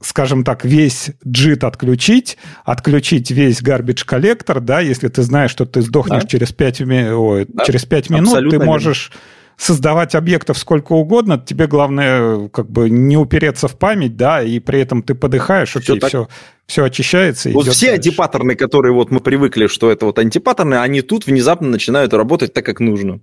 [0.01, 5.81] скажем так, весь JIT отключить, отключить весь garbage коллектор, да, если ты знаешь, что ты
[5.81, 6.27] сдохнешь да.
[6.27, 7.63] через 5, ой, да.
[7.65, 9.21] через 5 минут, Абсолютно ты можешь верно.
[9.57, 14.79] создавать объектов сколько угодно, тебе главное как бы не упереться в память, да, и при
[14.79, 16.27] этом ты подыхаешь, окей, все, все,
[16.67, 17.49] все очищается.
[17.51, 18.09] Вот все дальше.
[18.09, 22.65] антипаттерны, которые вот мы привыкли, что это вот антипаттерны, они тут внезапно начинают работать так,
[22.65, 23.21] как нужно.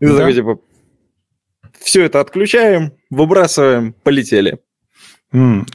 [0.00, 0.16] И да.
[0.16, 0.58] такой, типа,
[1.80, 4.58] все это отключаем, выбрасываем, полетели.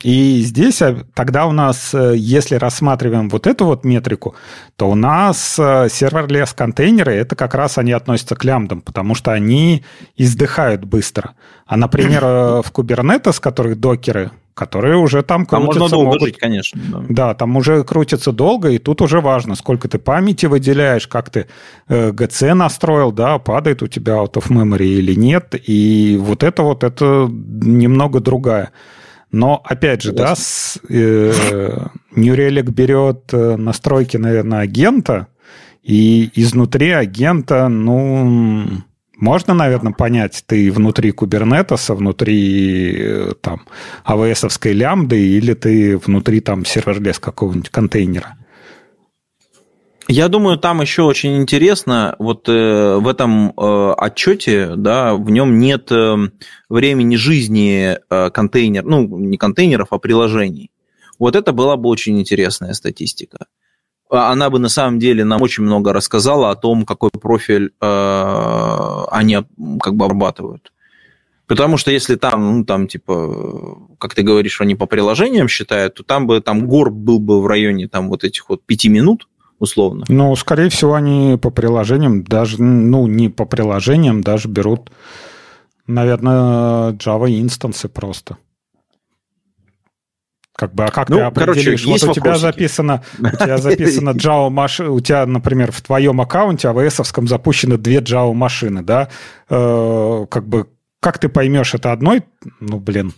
[0.04, 4.36] И здесь а, тогда у нас, э, если рассматриваем вот эту вот метрику,
[4.76, 9.32] то у нас э, serverless контейнеры, это как раз они относятся к лямбдам, потому что
[9.32, 9.84] они
[10.16, 11.34] издыхают быстро.
[11.66, 15.74] А, например, э, в Kubernetes, которых докеры, которые уже там крутятся.
[15.74, 16.22] Там можно долго могут...
[16.22, 16.82] жить, конечно.
[16.92, 17.06] Да.
[17.10, 21.48] да, там уже крутятся долго, и тут уже важно, сколько ты памяти выделяешь, как ты
[21.88, 25.56] э, GC настроил, да, падает у тебя out of memory или нет.
[25.68, 28.72] И вот это вот, это немного другая
[29.32, 31.32] но, опять же, да, с, э,
[32.16, 35.28] New Relic берет э, настройки, наверное, агента,
[35.84, 38.68] и изнутри агента, ну,
[39.18, 43.62] можно, наверное, понять, ты внутри кубернетоса, внутри э, там
[44.06, 48.38] AWS-овской лямбды, или ты внутри там serverless какого-нибудь контейнера.
[50.10, 55.60] Я думаю, там еще очень интересно, вот э, в этом э, отчете, да, в нем
[55.60, 56.16] нет э,
[56.70, 60.72] времени жизни э, контейнер, ну, не контейнеров, а приложений.
[61.20, 63.48] Вот это была бы очень интересная статистика.
[64.10, 69.04] А она бы на самом деле нам очень много рассказала о том, какой профиль э,
[69.12, 69.40] они
[69.82, 70.72] как бы обрабатывают.
[71.48, 76.04] Потому что если там, ну, там, типа, как ты говоришь, они по приложениям считают, то
[76.04, 79.28] там бы там горб был бы в районе там вот этих вот пяти минут,
[79.60, 80.06] условно.
[80.08, 84.92] Ну, скорее всего, они по приложениям даже, ну, не по приложениям, даже берут,
[85.88, 88.38] наверное, Java инстансы просто.
[90.58, 91.84] Как бы, а как ну, ты определишь?
[91.84, 96.20] Короче, вот у тебя записано, у тебя записано Java машина, у тебя, например, в твоем
[96.20, 99.10] аккаунте AWS-овском запущены две Java машины, да?
[99.50, 100.68] Э, как бы,
[101.00, 102.24] как ты поймешь это одной?
[102.60, 103.14] Ну, блин.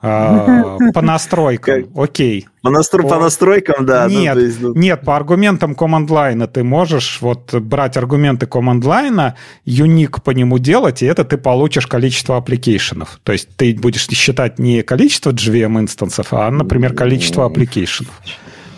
[0.00, 2.46] А, по настройкам, окей.
[2.62, 3.02] По, настро...
[3.02, 3.08] по...
[3.08, 4.06] по настройкам, да.
[4.08, 4.74] Ну, нет, ну, есть, ну...
[4.74, 9.32] нет, по аргументам line ты можешь вот брать аргументы line,
[9.64, 13.18] unique по нему делать, и это ты получишь количество application ов.
[13.24, 18.12] То есть ты будешь считать не количество JVM инстансов, а, например, количество application ов.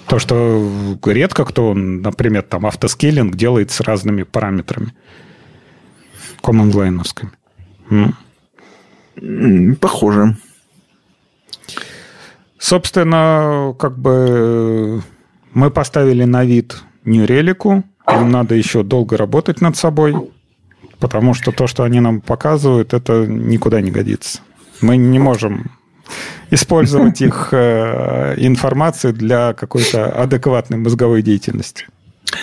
[0.06, 4.92] То, что редко кто, например, там автоскейлинг делает с разными параметрами
[6.72, 7.02] line
[9.80, 10.36] Похоже.
[12.60, 15.02] Собственно, как бы
[15.54, 17.82] мы поставили на вид New Relic.
[18.12, 20.14] Им надо еще долго работать над собой,
[20.98, 24.40] потому что то, что они нам показывают, это никуда не годится.
[24.82, 25.70] Мы не можем
[26.50, 31.86] использовать их э, информацию для какой-то адекватной мозговой деятельности.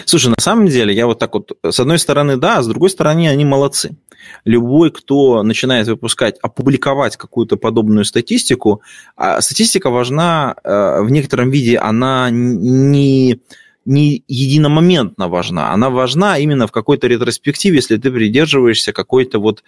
[0.05, 2.89] Слушай, на самом деле, я вот так вот, с одной стороны, да, а с другой
[2.89, 3.97] стороны, они молодцы.
[4.45, 8.81] Любой, кто начинает выпускать, опубликовать какую-то подобную статистику,
[9.15, 13.39] а статистика важна э, в некотором виде, она не
[13.86, 19.63] не единомоментно важна, она важна именно в какой-то ретроспективе, если ты придерживаешься какой-то вот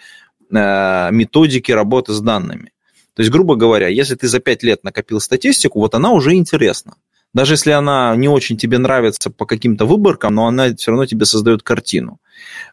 [0.51, 2.73] э, методики работы с данными.
[3.13, 6.95] То есть, грубо говоря, если ты за 5 лет накопил статистику, вот она уже интересна.
[7.33, 11.25] Даже если она не очень тебе нравится по каким-то выборкам, но она все равно тебе
[11.25, 12.19] создает картину.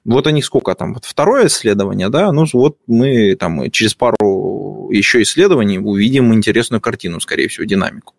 [0.05, 5.21] Вот они сколько там, вот второе исследование, да, ну вот мы там через пару еще
[5.23, 8.15] исследований увидим интересную картину, скорее всего, динамику.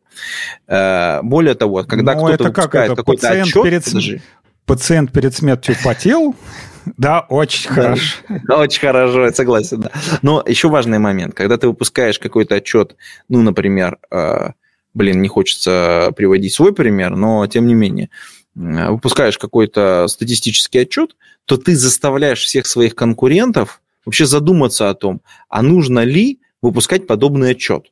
[0.68, 3.64] Э, более того, когда ну, кто-то выпускает как какой-то отчет...
[3.64, 3.84] Перед...
[3.86, 4.22] Подожди.
[4.66, 6.36] Пациент перед смертью потел,
[6.98, 8.18] да, очень хорошо.
[8.48, 9.92] Да, очень хорошо, я согласен, да.
[10.22, 12.96] Но еще важный момент, когда ты выпускаешь какой-то отчет,
[13.30, 14.52] ну, например, э,
[14.98, 18.10] блин, не хочется приводить свой пример, но тем не менее,
[18.56, 25.62] выпускаешь какой-то статистический отчет, то ты заставляешь всех своих конкурентов вообще задуматься о том, а
[25.62, 27.92] нужно ли выпускать подобный отчет.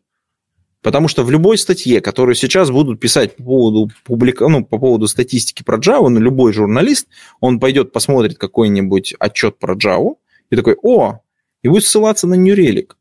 [0.82, 4.48] Потому что в любой статье, которую сейчас будут писать по поводу, публика...
[4.48, 7.08] ну, по поводу статистики про Java, ну, любой журналист,
[7.39, 10.15] он пойдет посмотрит какой-нибудь отчет про Java
[10.50, 11.22] и такой, о,
[11.63, 12.91] и будет ссылаться на New Relic.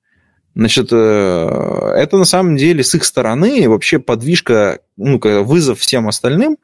[0.54, 6.58] Значит, э, это на самом деле с их стороны вообще подвижка, ну, вызов всем остальным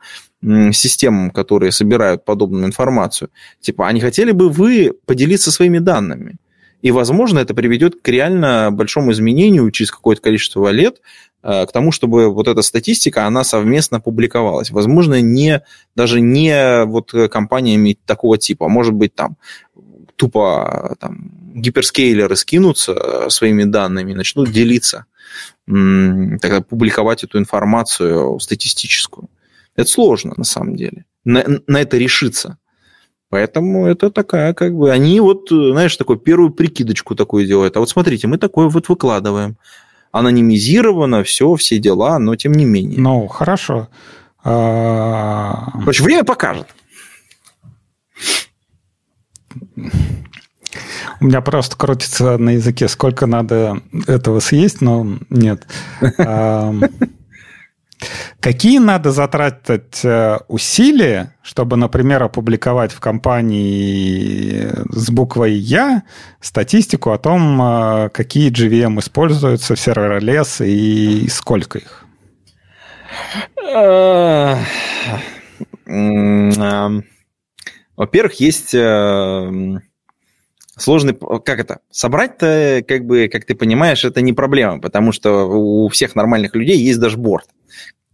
[0.72, 3.30] системам, которые собирают подобную информацию.
[3.60, 6.36] Типа, они хотели бы вы поделиться своими данными.
[6.80, 11.02] И, возможно, это приведет к реально большому изменению через какое-то количество лет,
[11.42, 14.70] э, к тому, чтобы вот эта статистика, она совместно публиковалась.
[14.70, 15.62] Возможно, не,
[15.96, 19.36] даже не вот компаниями такого типа, может быть там
[20.20, 25.06] тупо там, гиперскейлеры скинутся э, своими данными, начнут делиться,
[25.66, 29.30] тогда публиковать эту информацию статистическую.
[29.76, 31.06] Это сложно на самом деле.
[31.24, 32.58] На, на это решиться.
[33.30, 37.76] Поэтому это такая, как бы, они вот, знаешь, такую первую прикидочку такую делают.
[37.76, 39.56] А вот смотрите, мы такое вот выкладываем.
[40.12, 43.00] Анонимизировано, все, все дела, но тем не менее.
[43.00, 43.88] Ну, хорошо.
[44.44, 46.66] А, Короче, время покажет.
[51.20, 55.66] У меня просто крутится на языке, сколько надо этого съесть, но нет.
[58.40, 66.04] Какие надо затратить э, усилия, чтобы, например, опубликовать в компании с буквой «Я»
[66.40, 72.06] статистику о том, э, какие GVM используются в сервер-лес и сколько их?
[78.00, 79.82] Во-первых, есть сложный,
[81.44, 86.14] как это, собрать-то, как бы, как ты понимаешь, это не проблема, потому что у всех
[86.14, 87.44] нормальных людей есть дашборд.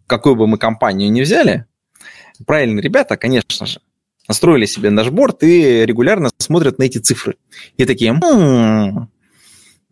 [0.09, 1.67] Какую бы мы компанию ни взяли,
[2.47, 3.79] правильные ребята, конечно же,
[4.27, 7.37] настроили себе дашборд и регулярно смотрят на эти цифры.
[7.77, 9.09] И такие, м-м,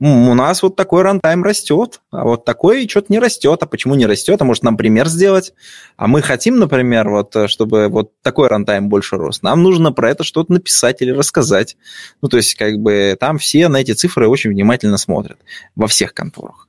[0.07, 3.63] у нас вот такой рантайм растет, а вот такой что-то не растет.
[3.63, 4.41] А почему не растет?
[4.43, 5.55] А может нам пример сделать?
[5.97, 9.41] А мы хотим, например, вот, чтобы вот такой рантайм больше рос.
[9.41, 11.79] Нам нужно про это что-то написать или рассказать.
[12.21, 15.39] Ну, то есть, как бы там все на эти цифры очень внимательно смотрят
[15.75, 16.69] во всех конторах.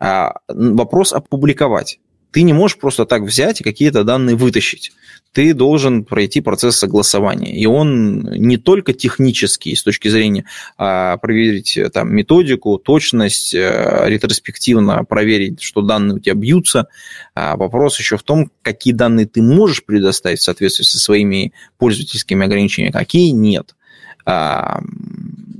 [0.00, 2.00] А, вопрос опубликовать
[2.32, 4.92] ты не можешь просто так взять и какие-то данные вытащить.
[5.32, 7.54] Ты должен пройти процесс согласования.
[7.54, 10.44] И он не только технический с точки зрения
[10.76, 16.88] а, проверить э, там, методику, точность, а, ретроспективно проверить, что данные у тебя бьются.
[17.34, 22.44] А вопрос еще в том, какие данные ты можешь предоставить в соответствии со своими пользовательскими
[22.44, 23.74] ограничениями, какие нет.
[24.24, 24.80] А,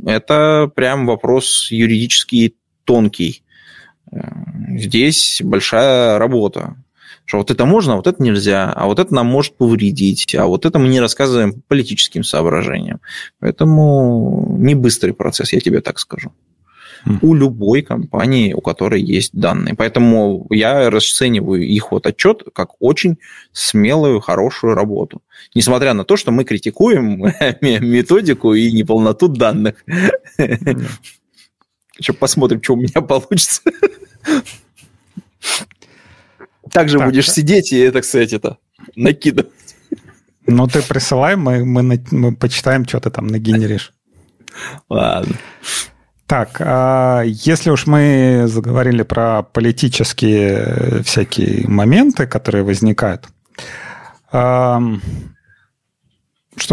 [0.06, 3.42] это прям вопрос юридический тонкий
[4.68, 6.77] здесь большая работа.
[7.25, 10.46] Что вот это можно, а вот это нельзя, а вот это нам может повредить, а
[10.46, 13.01] вот это мы не рассказываем по политическим соображениям.
[13.38, 16.33] Поэтому не быстрый процесс, я тебе так скажу.
[17.07, 17.18] Mm.
[17.22, 19.75] У любой компании, у которой есть данные.
[19.75, 23.18] Поэтому я расцениваю их вот отчет как очень
[23.53, 25.22] смелую, хорошую работу.
[25.55, 27.25] Несмотря на то, что мы критикуем
[27.61, 29.85] методику и неполноту данных.
[31.98, 33.62] Еще посмотрим, что у меня получится.
[36.70, 37.33] Также так, будешь да.
[37.33, 38.59] сидеть и, так сказать, это
[38.96, 39.52] накидывать.
[40.46, 43.92] Ну, ты присылай, мы, мы, мы почитаем, что ты там нагенеришь.
[44.88, 45.37] Ладно.
[46.27, 53.29] Так, а если уж мы заговорили про политические всякие моменты, которые возникают,
[54.31, 54.90] что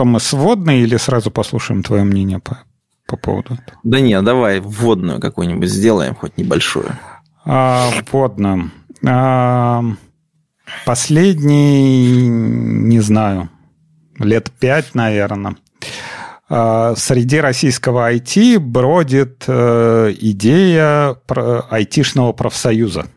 [0.06, 2.64] мы сводные или сразу послушаем твое мнение по,
[3.10, 3.58] по поводу?
[3.84, 6.96] Да не, давай вводную какую-нибудь сделаем, хоть небольшую.
[7.46, 8.72] А, вводную.
[9.06, 9.84] А,
[10.86, 13.50] последний, не знаю,
[14.20, 15.56] лет пять, наверное,
[16.50, 21.16] э, среди российского IT бродит э, идея
[21.70, 23.08] айтишного профсоюза.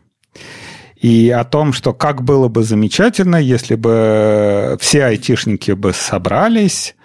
[0.95, 6.95] И о том, что как было бы замечательно, если бы все айтишники бы собрались,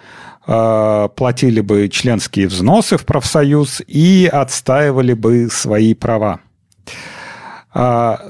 [0.49, 6.39] платили бы членские взносы в профсоюз и отстаивали бы свои права.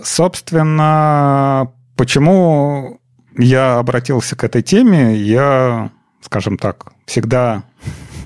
[0.04, 3.00] Собственно, почему
[3.38, 5.92] я обратился к этой теме, я,
[6.22, 7.64] скажем так, всегда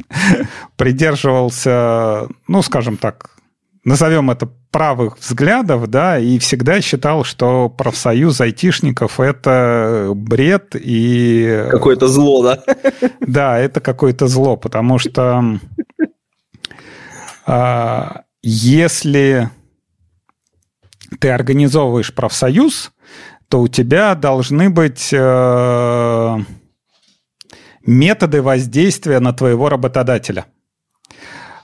[0.76, 3.30] придерживался, ну, скажем так,
[3.84, 11.68] назовем это правых взглядов, да, и всегда считал, что профсоюз айтишников– это бред и...
[11.70, 12.64] Какое-то зло, да?
[13.20, 15.60] Да, это какое-то зло, потому что
[17.46, 19.50] а, если
[21.20, 22.92] ты организовываешь профсоюз,
[23.50, 26.38] то у тебя должны быть э,
[27.86, 30.48] методы воздействия на твоего работодателя.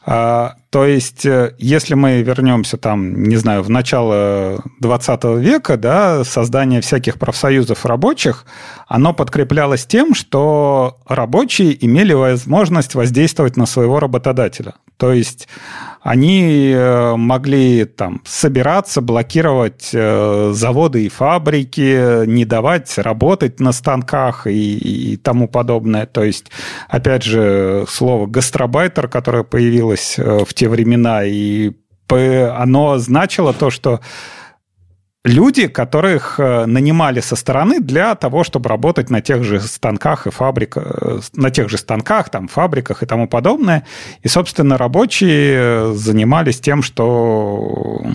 [0.05, 6.23] А, то есть, э, если мы вернемся там, не знаю, в начало 20 века, да,
[6.23, 8.45] создание всяких профсоюзов рабочих,
[8.87, 14.75] оно подкреплялось тем, что рабочие имели возможность воздействовать на своего работодателя.
[14.99, 15.47] То есть
[16.01, 24.45] они э, могли там собираться, блокировать э, заводы и фабрики, не давать работать на станках
[24.45, 26.05] и, и тому подобное.
[26.05, 26.51] То есть,
[26.89, 31.71] опять же, слово «гастробайтер», которое появилось э, в те времена, и
[32.09, 34.01] оно значило то, что
[35.25, 40.31] люди, которых э, нанимали со стороны для того, чтобы работать на тех же станках и
[40.31, 43.85] фабриках, э, на тех же станках, там, фабриках и тому подобное.
[44.21, 48.05] И, собственно, рабочие занимались тем, что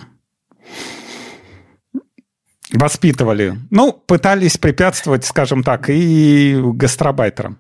[2.73, 7.59] воспитывали, ну, пытались препятствовать, скажем так, и гастробайтерам.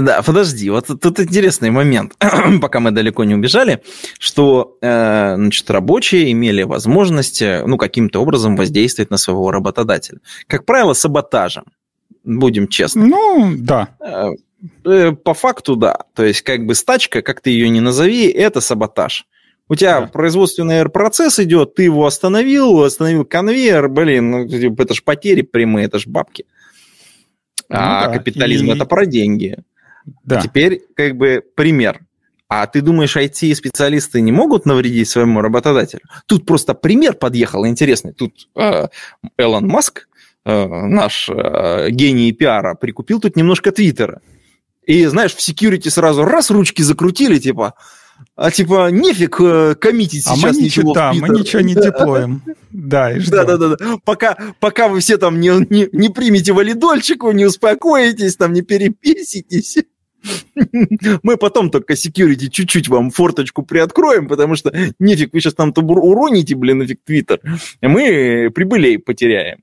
[0.00, 2.16] Да, подожди, вот тут интересный момент,
[2.60, 3.82] пока мы далеко не убежали,
[4.18, 10.20] что э, значит, рабочие имели возможность э, ну, каким-то образом воздействовать на своего работодателя.
[10.46, 11.64] Как правило, саботажем,
[12.24, 13.06] будем честны.
[13.06, 13.88] Ну, да.
[14.84, 15.98] Э, по факту, да.
[16.14, 19.26] То есть, как бы стачка, как ты ее не назови, это саботаж.
[19.68, 20.06] У тебя да.
[20.06, 25.86] производственный процесс идет, ты его остановил, остановил конвейер, блин, ну, типа, это ж потери прямые,
[25.86, 26.46] это ж бабки.
[27.68, 28.12] Ну, а да.
[28.14, 28.74] капитализм и...
[28.74, 29.58] это про деньги.
[30.24, 30.40] Да.
[30.40, 32.00] теперь как бы пример.
[32.48, 36.00] А ты думаешь, IT-специалисты не могут навредить своему работодателю?
[36.26, 38.14] Тут просто пример подъехал интересный.
[38.14, 38.88] Тут э,
[39.36, 40.08] Элон Маск,
[40.46, 44.22] э, наш э, гений пиара, прикупил тут немножко Твиттера.
[44.86, 47.74] И, знаешь, в security сразу раз ручки закрутили, типа,
[48.34, 50.94] а типа нефиг э, коммитить а сейчас мы ничего.
[50.94, 52.42] Да, мы ничего не деплоим.
[52.70, 53.96] Да, и Да, да, да, да.
[54.04, 59.76] Пока, пока вы все там не, не, не примете валидольчику, не успокоитесь, там не переписитесь.
[61.22, 66.54] Мы потом только security чуть-чуть вам форточку приоткроем, потому что нефиг вы сейчас там уроните,
[66.54, 67.40] блин, нафиг Твиттер.
[67.80, 69.60] Мы прибылей потеряем.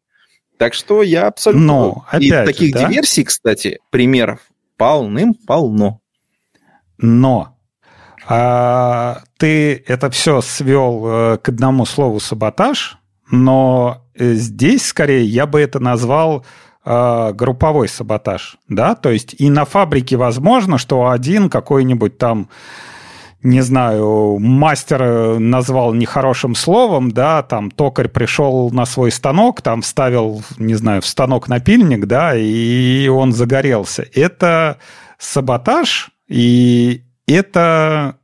[0.57, 1.65] Так что я абсолютно...
[1.65, 2.87] Но, опять И таких же, да?
[2.87, 4.39] диверсий, кстати, примеров
[4.77, 5.99] полным-полно.
[6.97, 7.57] Но
[8.27, 12.97] а, ты это все свел э, к одному слову саботаж,
[13.29, 16.45] но э, здесь скорее я бы это назвал
[16.87, 22.47] Э, групповой саботаж, да, то есть и на фабрике возможно, что один какой-нибудь там
[23.41, 29.81] не знаю, мастер э, назвал нехорошим словом, да, там токарь пришел на свой станок, там
[29.81, 34.05] вставил, не знаю, в станок напильник, да, и он загорелся.
[34.13, 34.77] Это
[35.17, 38.17] саботаж, и это,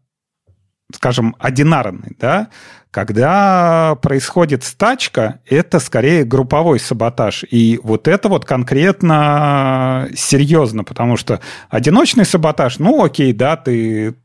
[0.95, 2.49] скажем, одинарный, да,
[2.91, 7.45] когда происходит стачка, это скорее групповой саботаж.
[7.49, 11.39] И вот это вот конкретно серьезно, потому что
[11.69, 14.15] одиночный саботаж, ну окей, да, ты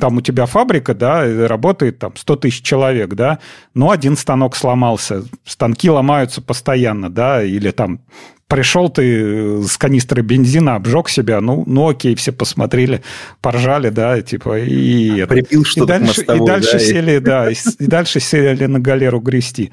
[0.00, 3.38] там у тебя фабрика, да, работает там 100 тысяч человек, да,
[3.74, 8.00] но один станок сломался, станки ломаются постоянно, да, или там
[8.54, 13.02] пришел ты с канистры бензина, обжег себя, ну, ну окей, все посмотрели,
[13.40, 15.24] поржали, да, типа, и...
[15.26, 17.18] Припил что-то и дальше, мостовой, и дальше да, сели, и...
[17.18, 19.72] да, и, и дальше сели на галеру грести.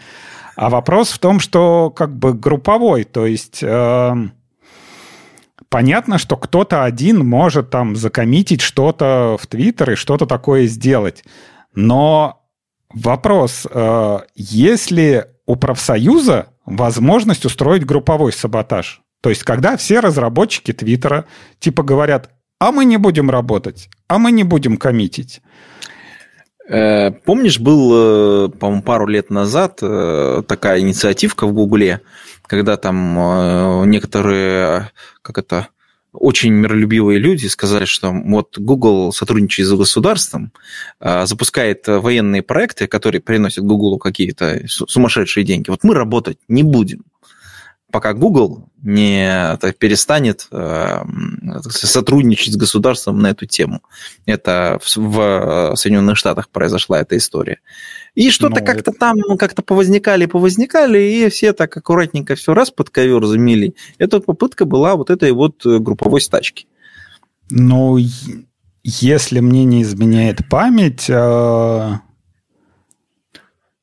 [0.56, 3.60] А вопрос в том, что как бы групповой, то есть...
[3.62, 4.16] Э,
[5.70, 11.24] понятно, что кто-то один может там закоммитить что-то в Твиттер и что-то такое сделать.
[11.76, 12.42] Но
[12.92, 19.02] вопрос, э, если у профсоюза возможность устроить групповой саботаж.
[19.22, 21.26] То есть, когда все разработчики Твиттера
[21.60, 25.42] типа говорят, а мы не будем работать, а мы не будем коммитить.
[26.68, 27.92] Э, помнишь, был,
[28.46, 32.02] э, по-моему, пару лет назад э, такая инициативка в Гугле,
[32.46, 34.92] когда там некоторые,
[35.22, 35.68] как это,
[36.14, 40.52] очень миролюбивые люди сказали, что вот Google сотрудничает с государством,
[41.00, 45.70] а, запускает военные проекты, которые приносят Google какие-то сумасшедшие деньги.
[45.70, 47.04] Вот мы работать не будем
[47.92, 51.04] пока Google не перестанет э,
[51.70, 53.82] сотрудничать с государством на эту тему.
[54.26, 57.60] Это в, в Соединенных Штатах произошла эта история.
[58.14, 62.90] И что-то ну, как-то там как-то повозникали, повозникали, и все так аккуратненько все раз под
[62.90, 63.76] ковер замели.
[63.98, 66.68] Эта попытка была вот этой вот групповой стачки.
[67.50, 67.98] Ну,
[68.84, 71.94] если мне не изменяет память, э,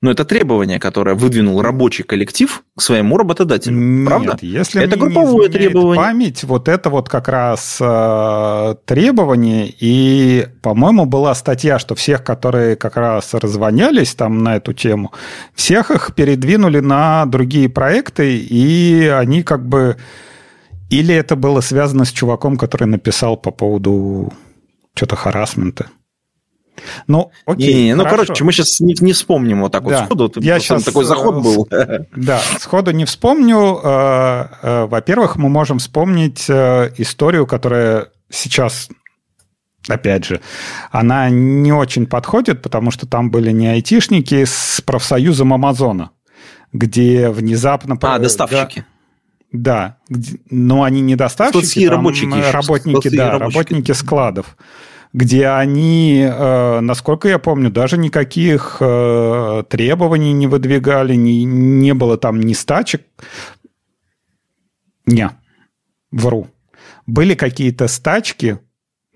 [0.01, 3.77] но это требование, которое выдвинул рабочий коллектив к своему работодателю.
[3.77, 4.39] Нет, правда?
[4.41, 5.97] Если это групповое требование.
[5.97, 9.75] Память, вот это вот как раз э, требование.
[9.81, 15.13] И, по-моему, была статья, что всех, которые как раз развонялись там на эту тему,
[15.55, 19.97] всех их передвинули на другие проекты, и они как бы...
[20.91, 24.33] Или это было связано с чуваком, который написал по поводу
[24.95, 25.89] что-то харасмента.
[27.07, 27.75] Ну, окей.
[27.75, 30.01] Не, не, ну, короче, мы сейчас не, не вспомним вот так да.
[30.01, 30.41] вот сходу.
[30.41, 31.69] Я сейчас такой заход э, был.
[32.15, 33.81] Да, сходу не вспомню.
[33.83, 38.89] Э, э, во-первых, мы можем вспомнить историю, которая сейчас
[39.89, 40.41] опять же,
[40.91, 46.11] она не очень подходит, потому что там были не айтишники с профсоюзом Амазона,
[46.73, 47.97] где внезапно...
[48.03, 48.85] А, доставщики.
[49.51, 50.19] Да, да
[50.51, 53.57] но они не доставщики, там рабочики, работники, да, рабочики.
[53.57, 54.57] работники складов
[55.13, 62.19] где они, э, насколько я помню, даже никаких э, требований не выдвигали, не, не было
[62.19, 63.03] там ни стачек.
[65.07, 65.31] Не,
[66.11, 66.49] вру.
[67.07, 68.59] Были какие-то стачки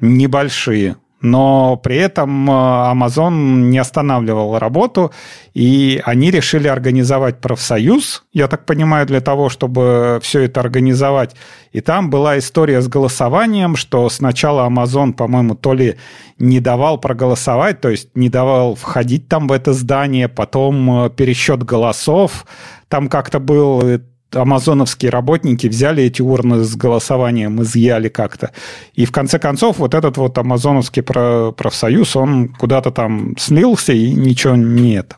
[0.01, 5.13] небольшие, но при этом э, Amazon не останавливал работу,
[5.55, 11.35] и они решили организовать профсоюз, я так понимаю, для того, чтобы все это организовать.
[11.71, 15.97] И там была история с голосованием, что сначала Amazon, по-моему, то ли
[16.39, 21.63] не давал проголосовать, то есть не давал входить там в это здание, потом э, пересчет
[21.63, 22.45] голосов,
[22.89, 24.01] там как-то был
[24.35, 28.53] амазоновские работники взяли эти урны с голосованием, изъяли как-то.
[28.95, 34.57] И в конце концов вот этот вот амазоновский профсоюз, он куда-то там слился и ничего
[34.57, 35.17] не это.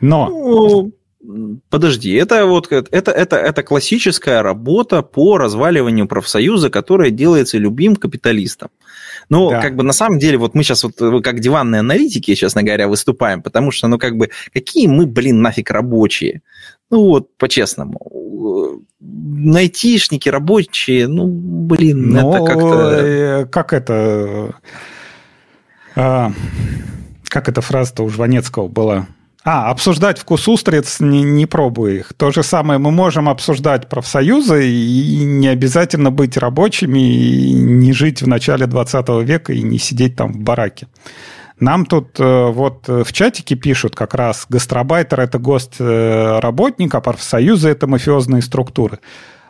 [0.00, 0.28] Но...
[0.28, 0.92] Ну,
[1.68, 8.70] подожди, это вот это, это, это классическая работа по разваливанию профсоюза, которая делается любым капиталистом.
[9.28, 9.60] Ну, да.
[9.60, 13.42] как бы на самом деле, вот мы сейчас вот как диванные аналитики, честно говоря, выступаем,
[13.42, 16.42] потому что, ну, как бы, какие мы, блин, нафиг рабочие?
[16.90, 18.80] Ну вот, по-честному.
[19.00, 22.90] Найтишники, рабочие, ну, блин, Но, это как-то...
[22.92, 24.54] Э, как это...
[25.94, 26.32] А,
[27.24, 29.06] как эта фраза-то у Жванецкого была?
[29.50, 32.12] А, обсуждать вкус устриц, не, не пробуй их.
[32.12, 38.20] То же самое мы можем обсуждать профсоюзы и не обязательно быть рабочими, и не жить
[38.20, 40.88] в начале 20 века и не сидеть там в бараке.
[41.60, 47.68] Нам тут э, вот э, в чатике пишут как раз, гастробайтер– это госработник, а профсоюзы–
[47.70, 48.98] это мафиозные структуры.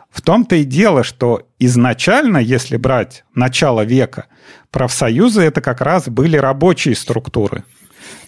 [0.09, 4.27] В том-то и дело, что изначально, если брать начало века,
[4.71, 7.65] профсоюзы– это как раз были рабочие структуры.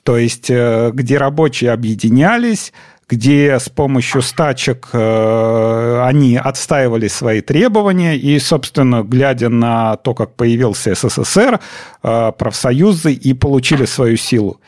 [0.03, 2.73] То есть, э, где рабочие объединялись,
[3.07, 10.35] где с помощью стачек э, они отстаивали свои требования, и, собственно, глядя на то, как
[10.35, 11.59] появился СССР,
[12.03, 14.59] э, профсоюзы и получили свою силу.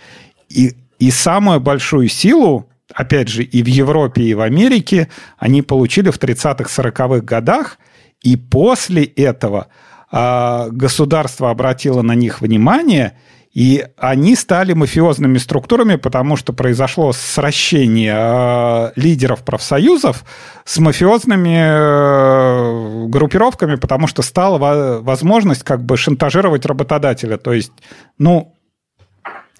[0.49, 5.09] И, и самую большую силу, опять же, и в Европе, и в Америке
[5.39, 7.79] они получили в 30-40-х годах,
[8.21, 9.67] и после этого
[10.11, 13.17] государство обратило на них внимание–
[13.53, 20.25] и они стали мафиозными структурами, потому что произошло сращение э, лидеров профсоюзов
[20.65, 27.37] с мафиозными э, группировками, потому что стала возможность как бы шантажировать работодателя.
[27.37, 27.73] То есть,
[28.17, 28.55] ну,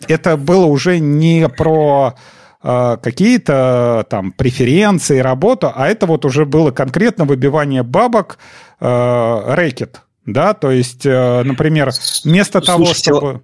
[0.08, 2.16] это было уже не про
[2.64, 8.40] э, какие-то там преференции, работу, а это вот уже было конкретно выбивание бабок,
[8.80, 11.92] рэкет, да, то есть, например,
[12.26, 13.44] вместо Слушайте, того, чтобы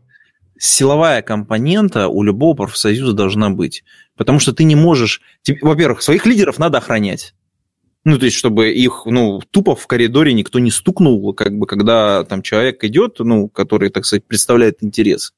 [0.60, 3.84] силовая компонента у любого профсоюза должна быть.
[4.16, 5.22] Потому что ты не можешь...
[5.62, 7.34] Во-первых, своих лидеров надо охранять.
[8.04, 12.24] Ну, то есть, чтобы их, ну, тупо в коридоре никто не стукнул, как бы, когда
[12.24, 15.34] там человек идет, ну, который, так сказать, представляет интерес.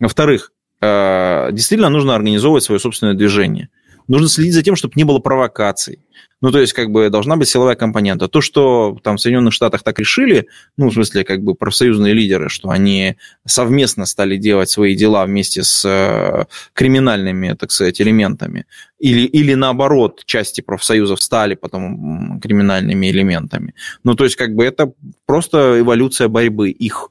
[0.00, 3.68] Во-вторых, э, действительно нужно организовывать свое собственное движение.
[4.06, 6.00] Нужно следить за тем, чтобы не было провокаций.
[6.40, 8.28] Ну, то есть, как бы, должна быть силовая компонента.
[8.28, 10.46] То, что там в Соединенных Штатах так решили,
[10.76, 15.62] ну, в смысле, как бы, профсоюзные лидеры, что они совместно стали делать свои дела вместе
[15.62, 16.44] с э,
[16.74, 18.66] криминальными, так сказать, элементами,
[18.98, 23.74] или, или наоборот, части профсоюзов стали потом криминальными элементами.
[24.02, 24.92] Ну, то есть, как бы, это
[25.24, 27.08] просто эволюция борьбы их.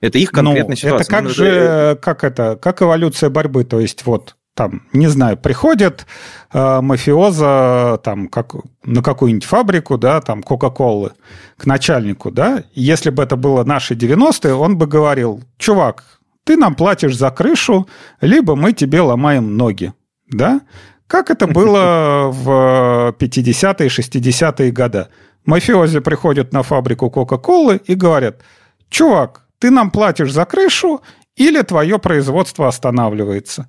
[0.00, 1.02] Это их конкретная ну, ситуация.
[1.02, 3.64] Это как ну, же, как это, как эволюция борьбы?
[3.64, 6.06] То есть, вот, там, не знаю, приходит
[6.52, 11.12] э, мафиоза там, как, на какую-нибудь фабрику, да, там, Кока-Колы,
[11.56, 16.04] к начальнику, да, если бы это было наши 90-е, он бы говорил, чувак,
[16.44, 17.88] ты нам платишь за крышу,
[18.20, 19.92] либо мы тебе ломаем ноги,
[20.28, 20.60] да?
[21.06, 25.06] Как это было в 50-е, 60-е годы.
[25.44, 28.42] Мафиози приходят на фабрику Кока-Колы и говорят,
[28.88, 31.00] чувак, ты нам платишь за крышу,
[31.36, 33.68] или твое производство останавливается.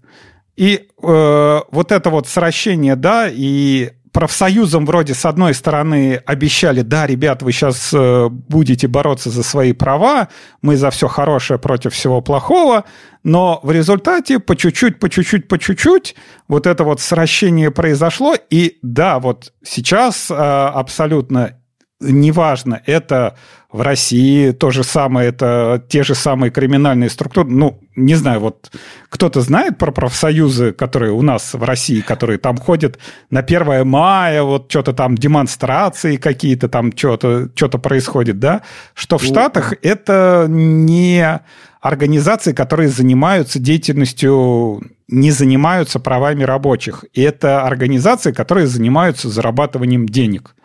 [0.55, 7.07] И э, вот это вот сращение, да, и профсоюзам вроде с одной стороны обещали, да,
[7.07, 10.27] ребят, вы сейчас э, будете бороться за свои права,
[10.61, 12.83] мы за все хорошее против всего плохого,
[13.23, 16.15] но в результате по чуть-чуть, по чуть-чуть, по чуть-чуть
[16.47, 21.57] вот это вот сращение произошло, и да, вот сейчас э, абсолютно
[22.01, 23.37] неважно, это
[23.71, 27.49] в России то же самое, это те же самые криминальные структуры.
[27.49, 28.71] Ну, не знаю, вот
[29.09, 32.99] кто-то знает про профсоюзы, которые у нас в России, которые там ходят
[33.29, 38.61] на 1 мая, вот что-то там демонстрации какие-то, там что-то что происходит, да?
[38.93, 41.39] Что в ну, Штатах это не
[41.81, 47.03] организации, которые занимаются деятельностью, не занимаются правами рабочих.
[47.13, 50.55] И это организации, которые занимаются зарабатыванием денег.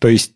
[0.00, 0.32] То есть...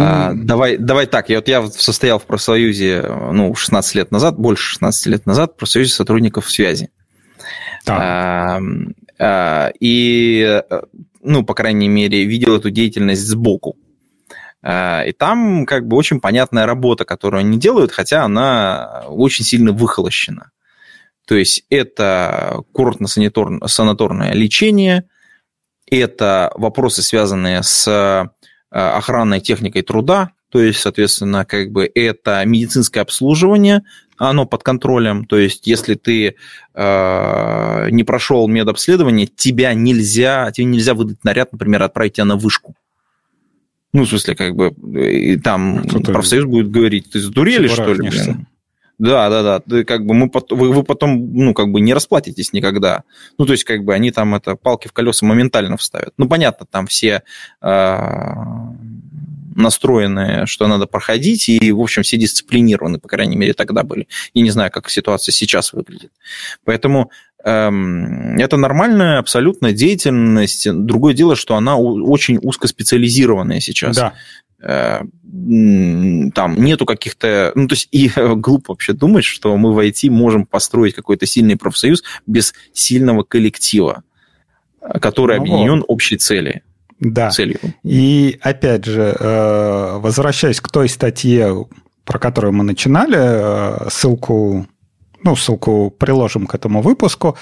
[0.00, 4.70] А, давай, давай так, я, вот я состоял в профсоюзе ну, 16 лет назад, больше
[4.70, 6.88] 16 лет назад, в профсоюзе сотрудников связи.
[7.86, 8.58] А,
[9.18, 10.62] а, и,
[11.22, 13.76] ну, по крайней мере, видел эту деятельность сбоку.
[14.64, 19.72] Э, и там как бы очень понятная работа, которую они делают, хотя она очень сильно
[19.72, 20.50] выхолощена.
[21.26, 25.04] То есть это курортно-санаторное лечение,
[25.90, 28.24] это вопросы, связанные с э,
[28.70, 33.82] охранной техникой труда, то есть, соответственно, как бы это медицинское обслуживание,
[34.16, 36.36] оно под контролем, то есть, если ты
[36.74, 42.74] э, не прошел медобследование, тебя нельзя, тебе нельзя выдать наряд, например, отправить тебя на вышку.
[43.94, 48.10] Ну, в смысле, как бы, и там Кто-то профсоюз будет говорить, ты задурели, что ли?
[48.10, 48.48] Блин?
[48.98, 49.60] Да, да, да.
[49.60, 53.04] Ты, как бы мы вы, вы потом, ну, как бы не расплатитесь никогда.
[53.38, 56.12] Ну, то есть, как бы они там это палки в колеса моментально вставят.
[56.16, 57.22] Ну, понятно, там все
[57.62, 57.98] э,
[59.54, 64.08] настроены, что надо проходить, и, в общем, все дисциплинированы, по крайней мере, тогда были.
[64.32, 66.12] И не знаю, как ситуация сейчас выглядит.
[66.64, 67.10] Поэтому
[67.44, 70.66] Эм, это нормальная абсолютно деятельность.
[70.72, 73.96] Другое дело, что она очень узкоспециализированная сейчас.
[73.96, 74.14] Да.
[74.62, 75.02] Э,
[76.34, 77.52] там нету каких-то...
[77.54, 81.56] Ну, то есть, и глупо вообще думать, что мы в IT можем построить какой-то сильный
[81.56, 84.04] профсоюз без сильного коллектива,
[85.02, 86.62] который ну, объединен общей цели.
[87.00, 87.30] Да.
[87.30, 87.58] Целью.
[87.82, 91.66] И опять же, э, возвращаясь к той статье,
[92.04, 94.66] про которую мы начинали, э, ссылку
[95.22, 97.38] ну, ссылку приложим к этому выпуску,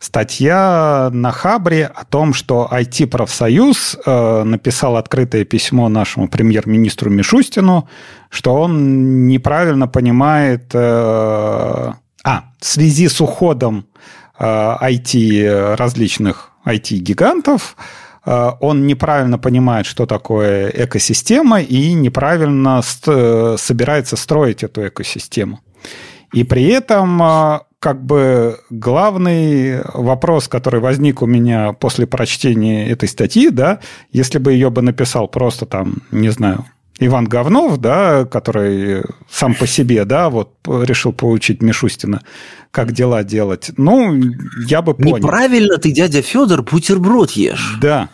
[0.00, 7.88] статья на Хабре о том, что IT-профсоюз э, написал открытое письмо нашему премьер-министру Мишустину,
[8.30, 10.74] что он неправильно понимает...
[10.74, 13.86] А, в связи с уходом
[14.40, 17.76] IT различных IT-гигантов,
[18.26, 25.60] он неправильно понимает, что такое экосистема, и неправильно ст- собирается строить эту экосистему.
[26.32, 33.08] И при этом а, как бы главный вопрос, который возник у меня после прочтения этой
[33.08, 33.78] статьи, да,
[34.10, 36.64] если бы ее бы написал просто там, не знаю,
[36.98, 42.22] Иван Говнов, да, который сам по себе, да, вот решил получить Мишустина,
[42.70, 43.70] как дела делать.
[43.76, 44.18] Ну,
[44.66, 45.18] я бы понял.
[45.18, 47.78] Неправильно ты, дядя Федор, бутерброд ешь.
[47.80, 48.08] Да.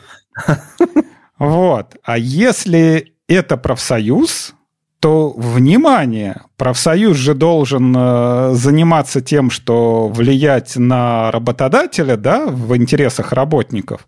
[1.39, 1.97] Вот.
[2.05, 4.55] А если это профсоюз,
[5.01, 13.33] то, внимание, профсоюз же должен э, заниматься тем, что влиять на работодателя да, в интересах
[13.33, 14.07] работников.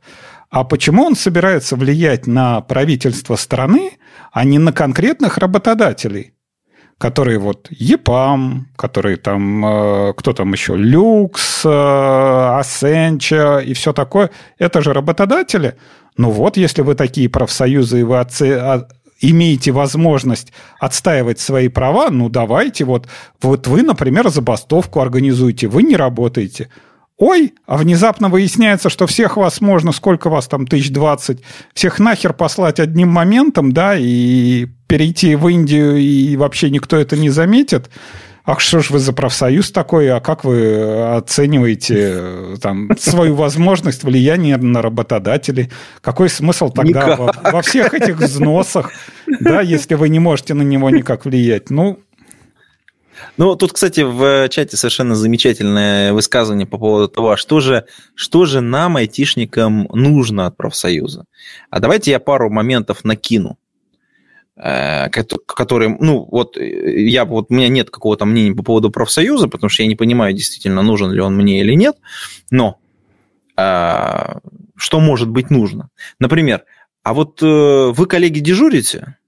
[0.54, 3.98] А почему он собирается влиять на правительство страны,
[4.30, 6.30] а не на конкретных работодателей?
[6.96, 14.80] которые вот ЕПАМ, которые там, э, кто там еще, Люкс, Асенча и все такое, это
[14.80, 15.74] же работодатели.
[16.16, 18.24] Ну вот, если вы такие профсоюзы, и вы
[19.20, 23.08] имеете возможность отстаивать свои права, ну давайте, вот,
[23.42, 26.68] вот вы, например, забастовку организуете, вы не работаете.
[27.18, 31.40] Ой, а внезапно выясняется, что всех вас можно, сколько вас там, тысяч двадцать,
[31.72, 37.30] всех нахер послать одним моментом, да, и перейти в Индию, и вообще никто это не
[37.30, 37.90] заметит.
[38.46, 44.04] Ах, что ж вы за профсоюз такой, а как вы оцениваете э, там, свою возможность
[44.04, 45.70] влияния на работодателей?
[46.02, 48.92] Какой смысл тогда во, во всех этих взносах,
[49.40, 51.70] да, если вы не можете на него никак влиять?
[51.70, 52.00] Ну,
[53.36, 58.44] ну, тут, кстати, в чате совершенно замечательное высказывание по поводу того, а что же, что
[58.44, 61.24] же нам, айтишникам, нужно от профсоюза.
[61.70, 63.58] А давайте я пару моментов накину,
[64.56, 69.68] э, которые, ну, вот я, вот у меня нет какого-то мнения по поводу профсоюза, потому
[69.70, 71.96] что я не понимаю, действительно, нужен ли он мне или нет,
[72.50, 72.78] но
[73.56, 74.38] э,
[74.76, 75.90] что может быть нужно?
[76.18, 76.64] Например,
[77.02, 79.18] а вот э, вы, коллеги, дежурите?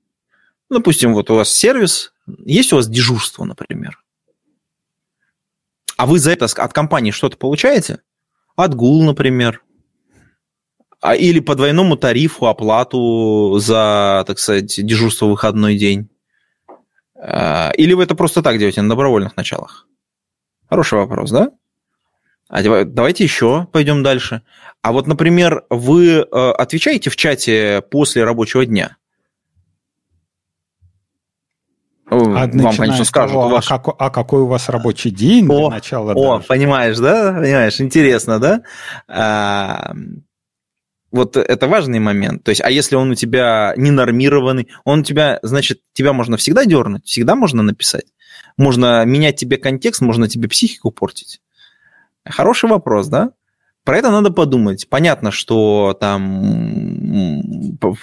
[0.70, 2.12] Допустим, вот у вас сервис,
[2.45, 4.03] есть у вас дежурство, например?
[5.97, 8.01] А вы за это от компании что-то получаете?
[8.55, 9.62] Отгул, например.
[11.01, 16.11] А, или по двойному тарифу оплату за, так сказать, дежурство в выходной день.
[17.18, 19.87] А, или вы это просто так делаете на добровольных началах?
[20.68, 21.53] Хороший вопрос, да?
[22.49, 24.43] А давайте еще пойдем дальше.
[24.83, 28.97] А вот, например, вы э, отвечаете в чате после рабочего дня?
[32.09, 33.70] А Вам, конечно, скажут, того, ваш...
[33.70, 36.12] а, как, а какой у вас рабочий день о, для начала?
[36.12, 36.46] О, даже.
[36.46, 37.32] понимаешь, да?
[37.32, 38.62] Понимаешь, интересно, да?
[39.09, 39.92] А,
[41.11, 42.44] вот это важный момент.
[42.44, 46.64] То есть, а если он у тебя ненормированный, он у тебя, значит, тебя можно всегда
[46.64, 48.07] дернуть, всегда можно написать.
[48.57, 51.40] Можно менять тебе контекст, можно тебе психику портить.
[52.24, 53.30] Хороший вопрос, да?
[53.84, 54.88] Про это надо подумать.
[54.88, 56.95] Понятно, что там,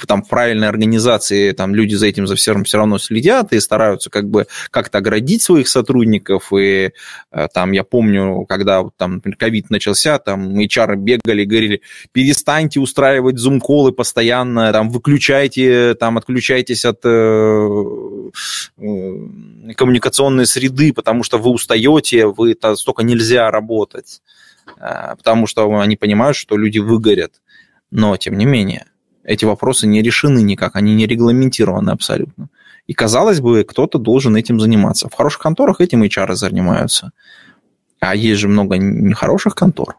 [0.07, 4.09] там в правильной организации там люди за этим за всем все равно следят и стараются
[4.09, 6.51] как бы как-то оградить своих сотрудников.
[6.53, 6.91] И
[7.32, 13.91] э, там я помню, когда там ковид начался, там HR бегали, говорили, перестаньте устраивать зум-колы
[13.91, 18.30] постоянно, там выключайте, там отключайтесь от э,
[18.78, 24.22] э, коммуникационной среды, потому что вы устаете, вы столько нельзя работать.
[24.80, 27.41] А, потому что они понимают, что люди выгорят.
[27.91, 28.88] Но, тем не менее,
[29.24, 32.49] эти вопросы не решены никак, они не регламентированы абсолютно.
[32.88, 35.07] И, казалось бы, кто-то должен этим заниматься.
[35.07, 37.11] В хороших конторах этим HR занимаются.
[37.99, 39.95] А есть же много нехороших контор.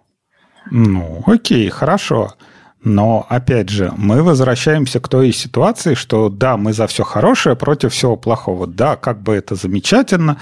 [0.70, 2.35] Ну, окей, хорошо.
[2.83, 7.95] Но, опять же, мы возвращаемся к той ситуации, что да, мы за все хорошее против
[7.95, 8.66] всего плохого.
[8.66, 10.37] Да, как бы это замечательно,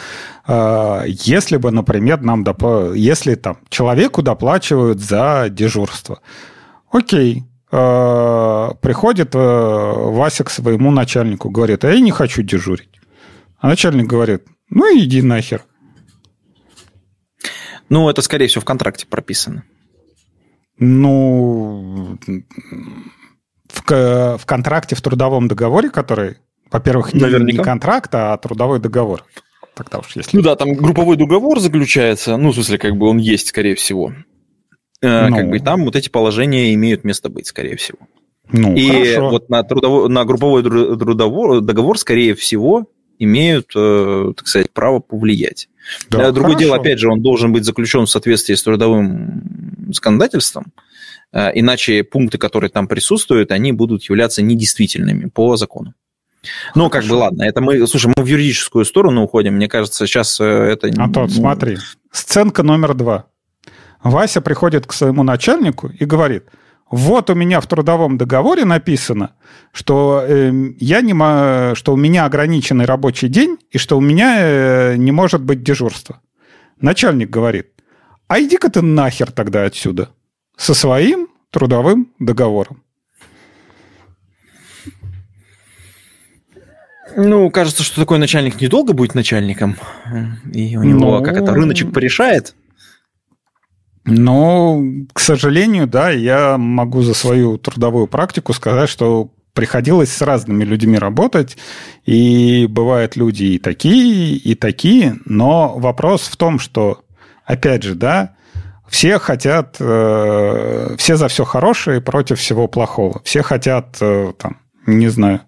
[0.45, 2.95] а, если бы, например, нам доп...
[2.97, 6.19] если там человеку доплачивают за дежурство.
[6.91, 13.01] Окей, приходит а, Вася к своему начальнику, говорит, а я не хочу дежурить.
[13.59, 15.65] А начальник говорит, ну иди нахер.
[17.89, 19.65] Ну, это, скорее всего, в контракте прописано.
[20.79, 22.19] Ну,
[23.69, 26.37] в, в контракте, в трудовом договоре, который,
[26.71, 29.25] во-первых, не, не контракт, а трудовой договор.
[29.75, 30.37] Тогда уж если...
[30.37, 34.13] Ну да, там групповой договор заключается, ну, в смысле, как бы он есть, скорее всего.
[35.03, 35.37] Э, ну...
[35.37, 37.99] Как бы там вот эти положения имеют место быть, скорее всего.
[38.51, 39.31] Ну, и хорошо.
[39.31, 42.87] вот на, трудовой, на групповой трудовой договор, скорее всего,
[43.19, 45.69] имеют, э, так сказать, право повлиять.
[46.11, 46.59] Да, Другое хорошо.
[46.59, 50.73] дело, опять же, он должен быть заключен в соответствии с трудовым законодательством,
[51.33, 55.95] э, иначе пункты, которые там присутствуют, они будут являться недействительными по закону.
[56.75, 60.41] Ну, как бы, ладно, это мы, слушай, мы в юридическую сторону уходим, мне кажется, сейчас
[60.41, 60.89] э, это...
[61.01, 61.35] Антон, ну...
[61.35, 61.79] смотри,
[62.11, 63.27] сценка номер два.
[64.03, 66.45] Вася приходит к своему начальнику и говорит–
[66.93, 69.33] вот у меня в трудовом договоре написано,
[69.73, 74.97] что, э, я не, что у меня ограниченный рабочий день и что у меня э,
[74.97, 76.21] не может быть дежурства.
[76.83, 77.69] Начальник говорит,
[78.29, 80.11] а иди-ка ты нахер тогда отсюда
[80.59, 82.83] со своим трудовым договором.
[87.17, 89.77] Ну, кажется, что такой начальник недолго будет начальником.
[90.53, 91.25] И у него ну...
[91.25, 92.55] как это рыночек порешает.
[94.05, 94.83] Но,
[95.13, 100.99] к сожалению, да, я могу за свою трудовую практику сказать, что приходилось с разными людьми
[100.99, 101.57] работать,
[102.05, 107.05] и бывают люди и такие, и такие, но вопрос в том, что,
[107.45, 108.35] опять же, да,
[108.89, 113.23] все хотят, э, все за все хорошее против всего плохого.
[113.25, 115.43] Все хотят э, там, не знаю,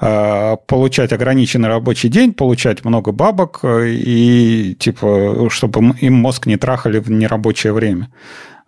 [0.00, 6.56] а, получать ограниченный рабочий день, получать много бабок э, и, типа, чтобы им мозг не
[6.56, 8.12] трахали в нерабочее время.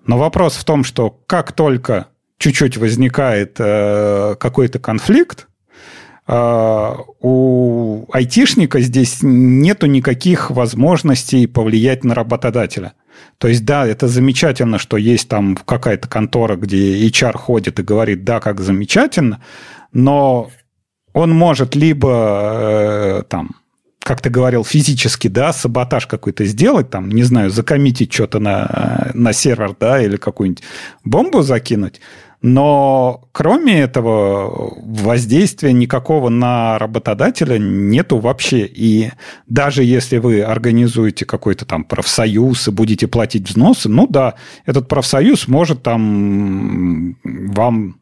[0.07, 2.07] Но вопрос в том, что как только
[2.39, 5.49] чуть-чуть возникает э, какой-то конфликт,
[6.27, 12.95] э, у айтишника здесь нету никаких возможностей повлиять на работодателя–
[13.39, 18.25] То есть, да, это замечательно, что есть там какая-то контора, где HR ходит и говорит,
[18.25, 19.41] да, как замечательно,
[19.93, 20.51] но
[21.12, 23.51] он может либо э, там
[24.01, 29.34] как ты говорил, физически, да, саботаж какой-то сделать, там, не знаю, закоммитить что-то на, на
[29.34, 30.62] сервер, да, или какую-нибудь
[31.05, 32.01] бомбу закинуть,
[32.41, 38.64] но кроме этого воздействия никакого на работодателя нету вообще.
[38.64, 39.11] И
[39.49, 44.34] даже если вы организуете какой-то там профсоюз и будете платить взносы, ну да,
[44.66, 48.01] этот профсоюз может там вам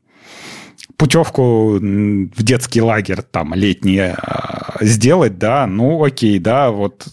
[0.97, 7.07] путевку в детский лагерь там летний а, сделать, да, ну окей, да, вот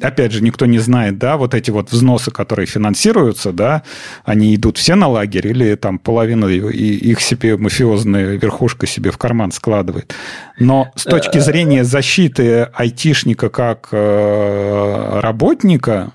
[0.00, 3.82] опять же никто не знает, да, вот эти вот взносы, которые финансируются, да,
[4.24, 9.52] они идут все на лагерь или там половина их себе мафиозная верхушка себе в карман
[9.52, 10.14] складывает.
[10.58, 16.12] Но с точки э, зрения защиты айтишника как э, работника,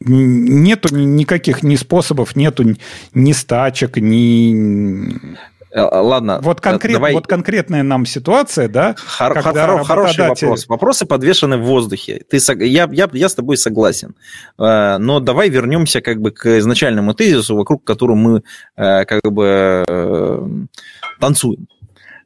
[0.00, 2.76] нету никаких ни способов, нету
[3.14, 5.38] ни стачек, ни
[5.74, 6.40] ладно.
[6.42, 7.12] Вот, конкрет, давай...
[7.14, 8.94] вот конкретная нам ситуация, да?
[8.98, 10.66] Хор- когда хор- Хороший вопрос.
[10.68, 12.22] Вопросы подвешены в воздухе.
[12.28, 14.14] Ты, я, я, я с тобой согласен.
[14.58, 18.42] Э, но давай вернемся как бы к изначальному тезису, вокруг которого мы
[18.76, 19.84] э, как бы
[21.20, 21.68] танцуем.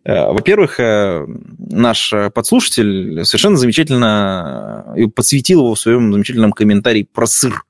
[0.05, 7.65] Во-первых, наш подслушатель совершенно замечательно подсветил его в своем замечательном комментарии про сыр.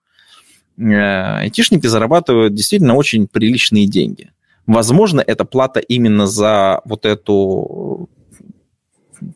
[0.79, 4.33] Айтишники зарабатывают действительно очень приличные деньги.
[4.67, 8.09] Возможно, это плата именно за вот эту,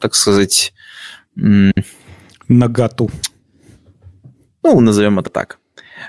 [0.01, 0.73] так сказать...
[2.49, 3.11] Нагату.
[4.63, 5.59] Ну, назовем это так.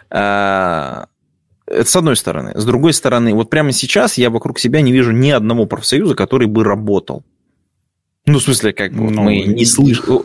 [0.10, 1.06] А,
[1.68, 2.52] это с одной стороны.
[2.56, 6.48] С другой стороны, вот прямо сейчас я вокруг себя не вижу ни одного профсоюза, который
[6.48, 7.24] бы работал.
[8.26, 10.22] Ну, в смысле, как бы ну, мы не слышим...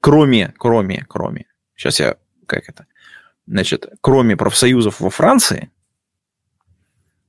[0.00, 1.46] Кроме, кроме, кроме...
[1.76, 2.16] Сейчас я...
[2.46, 2.86] Как это?
[3.46, 5.70] Значит, кроме профсоюзов во Франции,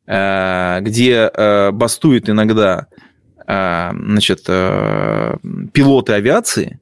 [0.05, 2.87] где э, бастуют иногда
[3.47, 6.79] э, значит, пилоты авиации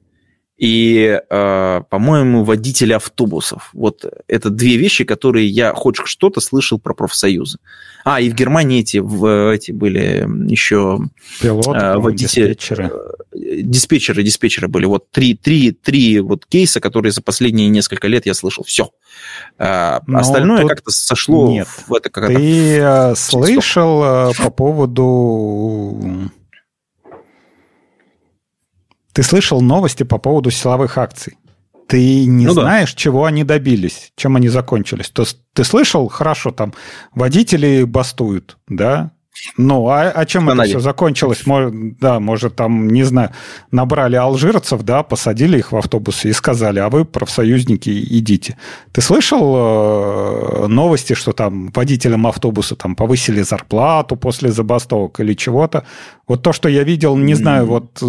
[0.58, 3.70] и, по-моему, водители автобусов.
[3.72, 7.58] Вот это две вещи, которые я хоть что-то слышал про профсоюзы.
[8.04, 8.98] А, и в Германии эти,
[9.54, 11.00] эти были еще
[11.40, 12.52] Пилоты, водители.
[12.52, 12.92] Диспетчеры.
[13.34, 14.84] Диспетчеры, диспетчеры были.
[14.84, 18.64] Вот три, три, три вот кейса, которые за последние несколько лет я слышал.
[18.64, 18.90] Все.
[19.58, 21.68] А, Но Остальное как-то сошло нет.
[21.86, 23.14] в это как Ты это...
[23.16, 26.30] слышал э, по поводу...
[29.12, 31.36] Ты слышал новости по поводу силовых акций?
[31.86, 32.98] Ты не ну, знаешь, да.
[32.98, 35.10] чего они добились, чем они закончились.
[35.10, 36.72] То есть ты слышал, хорошо, там
[37.14, 39.12] водители бастуют, да,
[39.56, 41.46] ну, а, а чем это все закончилось?
[41.46, 43.30] Может, да, может, там, не знаю,
[43.70, 48.56] набрали алжирцев, да, посадили их в автобусы и сказали, а вы, профсоюзники, идите.
[48.92, 55.84] Ты слышал э, новости, что там водителям автобуса там повысили зарплату после забастовок или чего-то?
[56.28, 58.02] Вот то, что я видел, не знаю, вот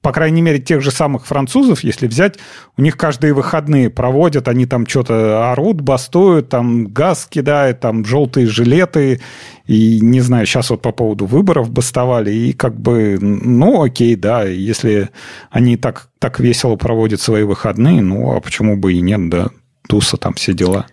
[0.00, 2.38] по крайней мере, тех же самых французов, если взять,
[2.76, 8.46] у них каждые выходные проводят, они там что-то орут, бастуют, там газ кидают, там желтые
[8.46, 9.20] жилеты,
[9.66, 14.44] и не знаю, сейчас вот по поводу выборов бастовали, и как бы, ну, окей, да,
[14.44, 15.10] если
[15.50, 19.48] они так, так весело проводят свои выходные, ну, а почему бы и нет, да,
[19.88, 20.86] туса там все дела.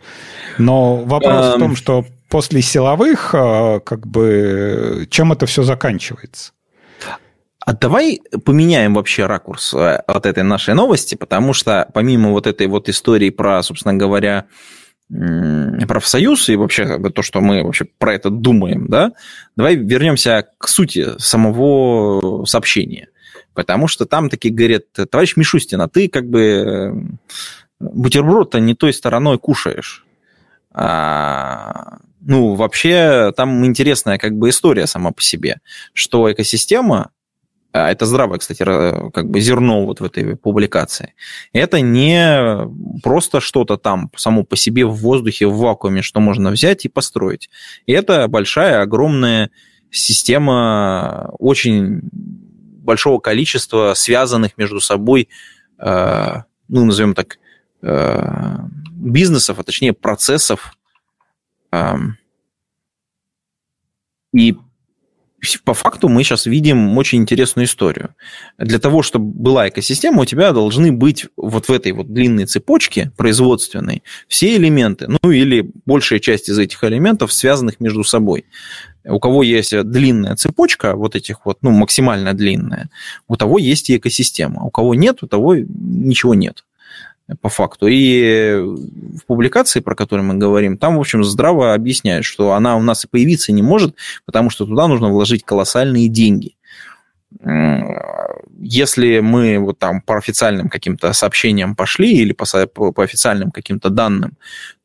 [0.57, 6.51] Но вопрос в том, что после силовых, а, как бы, чем это все заканчивается?
[7.65, 12.67] А давай поменяем вообще ракурс э, от этой нашей новости, потому что помимо вот этой
[12.67, 14.45] вот истории про, собственно говоря,
[15.87, 19.13] профсоюз и вообще то, что мы вообще про это думаем, да,
[19.55, 23.09] давай вернемся к сути самого сообщения.
[23.53, 26.93] Потому что там такие говорят, товарищ Мишустин, а ты как бы э,
[27.79, 30.05] бутерброд-то не той стороной кушаешь.
[30.71, 35.61] А, ну, вообще, там интересная как бы история сама по себе,
[35.93, 37.11] что экосистема
[37.77, 38.63] это здравое, кстати,
[39.11, 41.13] как бы зерно вот в этой публикации,
[41.51, 42.69] это не
[43.03, 47.49] просто что-то там само по себе в воздухе, в вакууме, что можно взять и построить.
[47.85, 49.51] Это большая, огромная
[49.91, 55.27] система очень большого количества связанных между собой,
[55.79, 57.39] э, ну, назовем так,
[57.81, 58.57] э,
[58.91, 60.77] бизнесов, а точнее процессов.
[61.71, 62.17] Эм,
[64.33, 64.55] и
[65.63, 68.15] по факту мы сейчас видим очень интересную историю.
[68.57, 73.11] Для того, чтобы была экосистема, у тебя должны быть вот в этой вот длинной цепочке
[73.17, 78.45] производственной все элементы, ну или большая часть из этих элементов, связанных между собой.
[79.07, 82.89] У кого есть длинная цепочка, вот этих вот, ну, максимально длинная,
[83.27, 84.63] у того есть и экосистема.
[84.63, 86.63] У кого нет, у того ничего нет.
[87.41, 87.87] По факту.
[87.87, 92.81] И в публикации, про которую мы говорим, там, в общем, здраво объясняют, что она у
[92.81, 93.95] нас и появиться не может,
[94.25, 96.55] потому что туда нужно вложить колоссальные деньги.
[98.59, 102.45] Если мы вот там по официальным каким-то сообщениям пошли или по,
[102.91, 104.37] по официальным каким-то данным,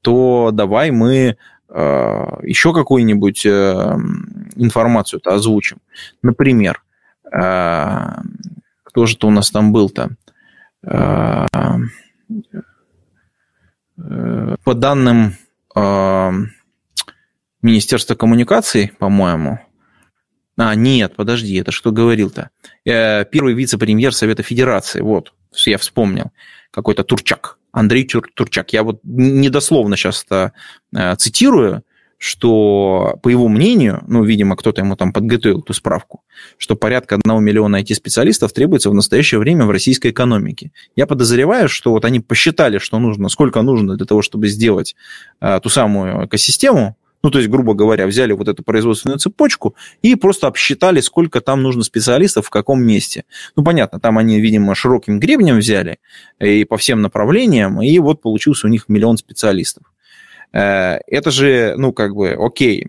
[0.03, 1.36] то давай мы
[1.68, 3.97] э, еще какую-нибудь э,
[4.57, 5.78] информацию-то озвучим.
[6.22, 6.82] Например,
[7.32, 8.09] э,
[8.82, 10.11] кто же-то у нас там был-то?
[14.64, 15.35] По данным
[17.62, 19.59] Министерства коммуникаций, по-моему,
[20.57, 22.51] а, нет, подожди, это что говорил-то?
[22.85, 25.33] Э, первый вице-премьер Совета Федерации, вот,
[25.64, 26.33] я вспомнил,
[26.70, 28.72] какой-то Турчак, Андрей Тур Турчак.
[28.74, 30.53] Я вот недословно сейчас это
[30.95, 31.83] э, цитирую,
[32.20, 36.22] что, по его мнению, ну, видимо, кто-то ему там подготовил эту справку,
[36.58, 40.70] что порядка 1 миллиона IT-специалистов требуется в настоящее время в российской экономике.
[40.94, 44.96] Я подозреваю, что вот они посчитали, что нужно, сколько нужно для того, чтобы сделать
[45.40, 50.14] э, ту самую экосистему, ну, то есть, грубо говоря, взяли вот эту производственную цепочку и
[50.14, 53.24] просто обсчитали, сколько там нужно специалистов в каком месте.
[53.56, 55.98] Ну, понятно, там они, видимо, широким гребнем взяли
[56.38, 59.84] и по всем направлениям, и вот получился у них миллион специалистов.
[60.53, 62.88] Э, это же, ну, как бы, окей,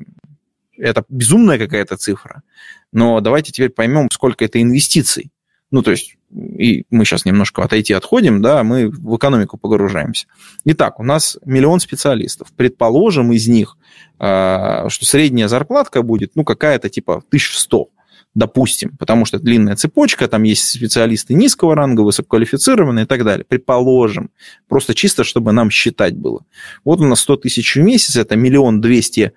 [0.78, 2.44] это безумная какая-то цифра,
[2.92, 5.32] но давайте теперь поймем, сколько это инвестиций.
[5.70, 10.28] Ну, то есть, и мы сейчас немножко отойти отходим, да, мы в экономику погружаемся.
[10.66, 12.50] Итак, у нас миллион специалистов.
[12.58, 13.78] Предположим, из них,
[14.20, 17.90] а, что средняя зарплатка будет, ну, какая-то типа 1100,
[18.34, 23.46] допустим, потому что длинная цепочка, там есть специалисты низкого ранга, высококвалифицированные и так далее.
[23.48, 24.30] Предположим,
[24.68, 26.46] просто чисто, чтобы нам считать было.
[26.86, 29.34] Вот у нас 100 тысяч в месяц, это миллион двести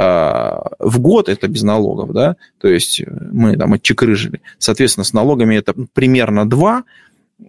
[0.00, 4.40] а, в год это без налогов, да, то есть мы там отчекрыжили.
[4.58, 6.84] Соответственно, с налогами это примерно 2,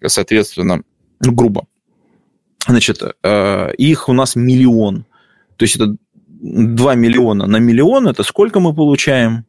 [0.08, 0.82] соответственно,
[1.22, 1.68] ну, грубо.
[2.68, 5.06] Значит, а, их у нас миллион.
[5.58, 5.96] То есть это
[6.42, 9.46] 2 миллиона на миллион, это сколько мы получаем?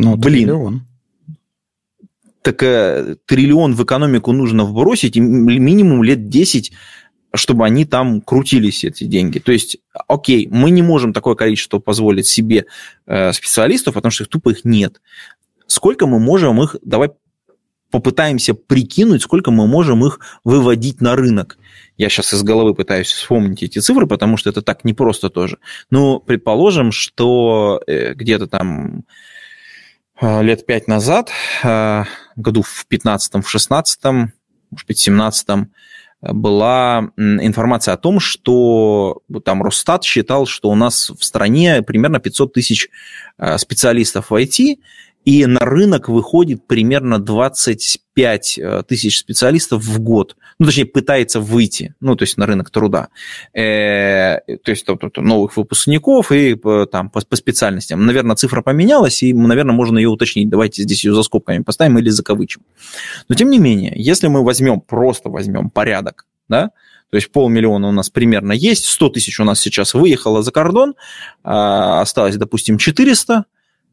[0.00, 0.48] Ну, Блин.
[0.48, 0.86] Триллион.
[2.42, 6.72] Так э, триллион в экономику нужно вбросить, и минимум лет 10
[7.32, 9.38] чтобы они там крутились, эти деньги.
[9.38, 9.78] То есть,
[10.08, 12.66] окей, мы не можем такое количество позволить себе
[13.06, 15.00] э, специалистов, потому что их тупо их нет.
[15.68, 17.10] Сколько мы можем их, давай
[17.92, 21.56] попытаемся прикинуть, сколько мы можем их выводить на рынок.
[21.96, 25.58] Я сейчас из головы пытаюсь вспомнить эти цифры, потому что это так непросто тоже.
[25.90, 29.04] Ну, предположим, что э, где-то там
[30.20, 31.30] лет пять назад,
[31.62, 34.04] году в 15 в 16
[34.70, 35.68] может быть, в 17
[36.22, 42.52] была информация о том, что там Росстат считал, что у нас в стране примерно 500
[42.52, 42.88] тысяч
[43.38, 44.76] э, специалистов в IT,
[45.24, 50.36] и на рынок выходит примерно 25 э, тысяч специалистов в год.
[50.58, 53.08] Ну, точнее, пытается выйти, ну, то есть на рынок труда.
[53.52, 56.56] Э, то есть новых выпускников и
[56.90, 58.04] там по, по специальностям.
[58.06, 60.48] Наверное, цифра поменялась, и, наверное, можно ее уточнить.
[60.48, 62.62] Давайте здесь ее за скобками поставим или закавычим.
[63.28, 66.70] Но, тем не менее, если мы возьмем, просто возьмем порядок, да,
[67.10, 70.94] то есть полмиллиона у нас примерно есть, 100 тысяч у нас сейчас выехало за кордон,
[71.42, 73.42] а, осталось, допустим, 400, Э,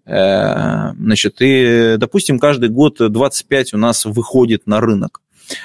[0.08, 5.22] значит, и, допустим, каждый год 25 у нас выходит на рынок.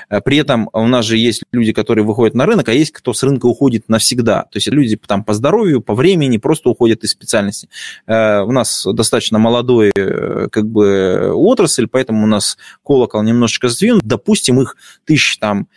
[0.09, 3.13] Э, при этом у нас же есть люди, которые выходят на рынок, а есть кто
[3.13, 4.43] с рынка уходит навсегда.
[4.45, 7.69] То есть люди там по здоровью, по времени просто уходят из специальности.
[8.07, 14.03] Э, у нас достаточно молодой как бы отрасль, поэтому у нас колокол немножечко сдвинут.
[14.05, 15.69] Допустим, их тысяч там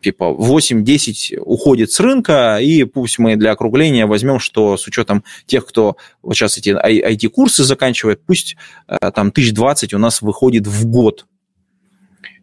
[0.00, 5.66] типа 8-10 уходит с рынка, и пусть мы для округления возьмем, что с учетом тех,
[5.66, 8.56] кто вот сейчас эти IT-курсы заканчивает, пусть
[8.88, 11.26] э, там 1020 у нас выходит в год.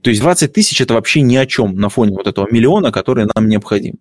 [0.02, 3.28] То есть 20 тысяч– это вообще ни о чем на фоне вот этого миллиона, который
[3.36, 3.96] нам необходим.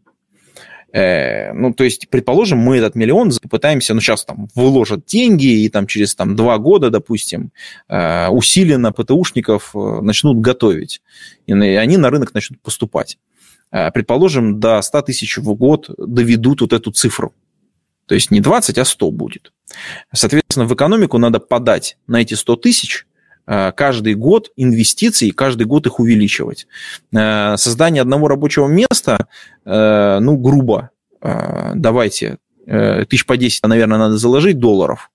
[0.93, 5.69] Э, ну, то есть, предположим, мы этот миллион попытаемся, ну, сейчас там выложат деньги, и
[5.69, 7.53] там через там, два года, допустим,
[7.89, 11.03] э, усиленно ПТУшников э, начнут готовить,
[11.47, 13.19] и они на рынок начнут поступать.
[13.71, 17.35] Предположим, до 100 тысяч в год доведут вот эту цифру.
[18.07, 19.53] То есть не 20, а 100 будет.
[20.11, 23.08] Соответственно, в экономику надо подать на эти 100 тысяч– Э,
[23.75, 26.67] каждый год инвестиций, каждый год их увеличивать.
[27.13, 29.27] Э, создание одного рабочего места,
[29.65, 30.91] э, ну, грубо,
[31.75, 35.11] давайте, тысяч по 10, наверное, надо заложить долларов.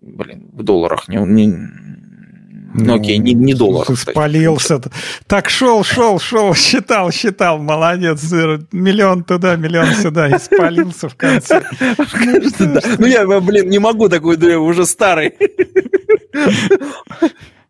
[0.00, 1.46] Блин, в долларах не, не,
[2.74, 3.86] ну, окей, не, не доллар.
[3.96, 4.80] Спалился.
[5.26, 8.22] Так шел, шел, шел, считал, считал, молодец.
[8.72, 11.62] Миллион туда, миллион сюда, и спалился в конце.
[12.98, 15.34] Ну, я, блин, не могу такой, уже старый.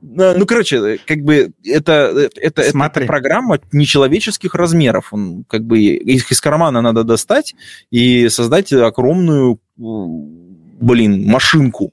[0.00, 5.12] Ну, короче, как бы это, это, это программа нечеловеческих размеров.
[5.12, 7.54] Он, как бы их из кармана надо достать
[7.90, 11.92] и создать огромную, блин, машинку.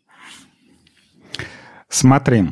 [1.88, 2.45] Смотри.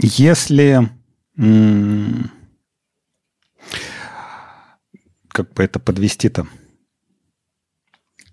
[0.00, 0.88] Если
[5.28, 6.46] как бы это подвести-то?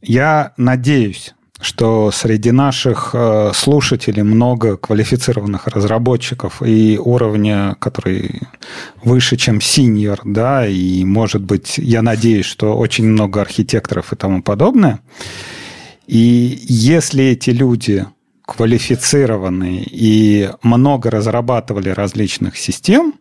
[0.01, 8.41] Я надеюсь, что среди наших э, слушателей много квалифицированных разработчиков и уровня, который
[9.03, 14.43] выше, чем senior, да, и, может быть, я надеюсь, что очень много архитекторов и тому
[14.43, 14.99] подобное.
[16.08, 18.06] И если эти люди
[18.45, 23.16] квалифицированные и много разрабатывали различных систем,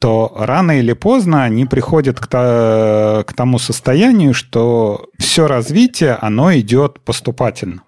[0.00, 7.00] то рано или поздно они приходят к, к тому состоянию, что все развитие, оно идет
[7.00, 7.84] поступательно.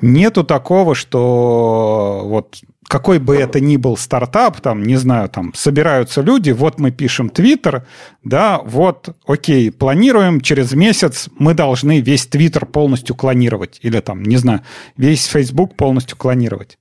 [0.00, 6.22] Нету такого, что вот какой бы это ни был стартап, там, не знаю, там, собираются
[6.22, 7.86] люди, вот мы пишем Твиттер,
[8.24, 14.38] да, вот, окей, планируем, через месяц мы должны весь Твиттер полностью клонировать, или там, не
[14.38, 14.62] знаю,
[14.96, 16.78] весь Facebook полностью клонировать.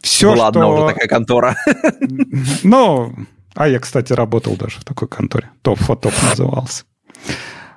[0.00, 0.72] Все, ну, ладно, что...
[0.72, 1.56] уже такая контора.
[2.62, 3.14] Ну,
[3.54, 5.50] а я, кстати, работал даже в такой конторе.
[5.62, 6.84] Топ фотоп назывался.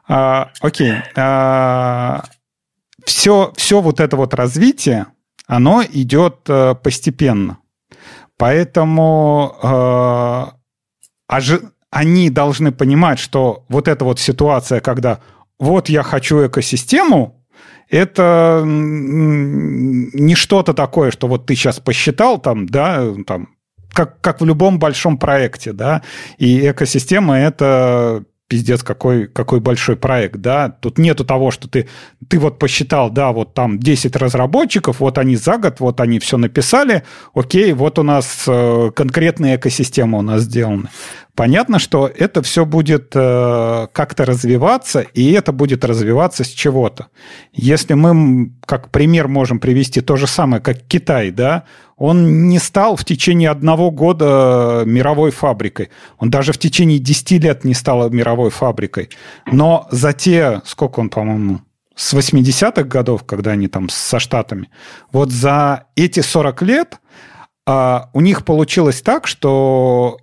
[0.08, 0.94] А, окей.
[1.16, 2.24] А,
[3.06, 5.08] все, все вот это вот развитие,
[5.48, 7.60] оно идет а, постепенно.
[8.38, 9.56] Поэтому
[11.28, 15.20] ожи, они должны понимать, что вот эта вот ситуация, когда
[15.60, 17.46] вот я хочу экосистему,
[17.90, 23.50] это не что-то такое, что вот ты сейчас посчитал там, да, там
[23.94, 26.02] как, как в любом большом проекте, да,
[26.40, 28.24] и экосистема– это
[28.54, 31.88] пиздец, какой, какой большой проект, да, тут нету того, что ты,
[32.28, 36.38] ты вот посчитал, да, вот там 10 разработчиков, вот они за год, вот они все
[36.38, 37.02] написали,
[37.34, 40.90] окей, вот у нас э, конкретная экосистема у нас сделана.
[41.36, 47.08] Понятно, что это все будет э, как-то развиваться, и это будет развиваться с чего-то.
[47.54, 51.64] Если мы, как пример, можем привести то же самое, как Китай, да,
[51.98, 55.90] он не стал в течение одного года мировой фабрикой.
[56.20, 59.10] Он даже в течение 10 лет не стал мировой фабрикой.
[59.52, 61.62] Но за те, сколько он, по-моему,
[61.96, 64.70] с 80-х годов, когда они там со Штатами,
[65.12, 67.00] вот за эти 40 лет
[67.66, 70.18] а, у них получилось так, что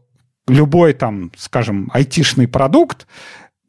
[0.51, 3.07] любой там, скажем, айтишный продукт,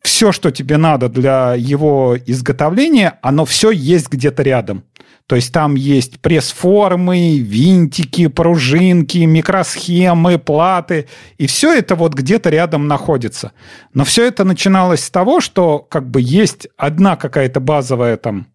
[0.02, 4.84] все, что тебе надо для его изготовления, оно все есть где-то рядом.
[5.28, 11.08] То есть там есть пресс-формы, винтики, пружинки, микросхемы, платы.
[11.38, 13.54] И все это вот где-то рядом находится.
[13.94, 18.48] Но все это начиналось с того, что как бы есть одна какая-то базовая там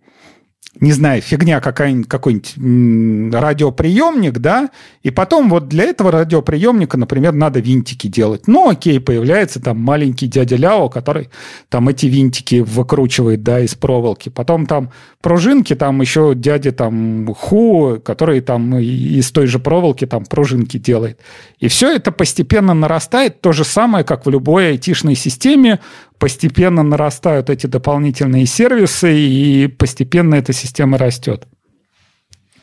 [0.80, 4.70] не знаю, фигня какая-нибудь, какой-нибудь радиоприемник, да,
[5.02, 8.46] и потом вот для этого радиоприемника, например, надо винтики делать.
[8.46, 11.30] Ну, окей, появляется там маленький дядя Ляо, который
[11.68, 14.28] там эти винтики выкручивает, да, из проволоки.
[14.28, 14.90] Потом там
[15.22, 21.20] пружинки, там еще дядя там Ху, который там из той же проволоки там пружинки делает.
[21.58, 25.80] И все это постепенно нарастает, то же самое, как в любой айтишной системе,
[26.18, 30.65] постепенно нарастают эти дополнительные сервисы, и постепенно эта система
[30.98, 31.46] растет.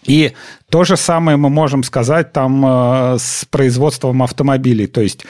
[0.03, 0.33] И
[0.69, 4.87] то же самое мы можем сказать там э, с производством автомобилей.
[4.87, 5.25] То есть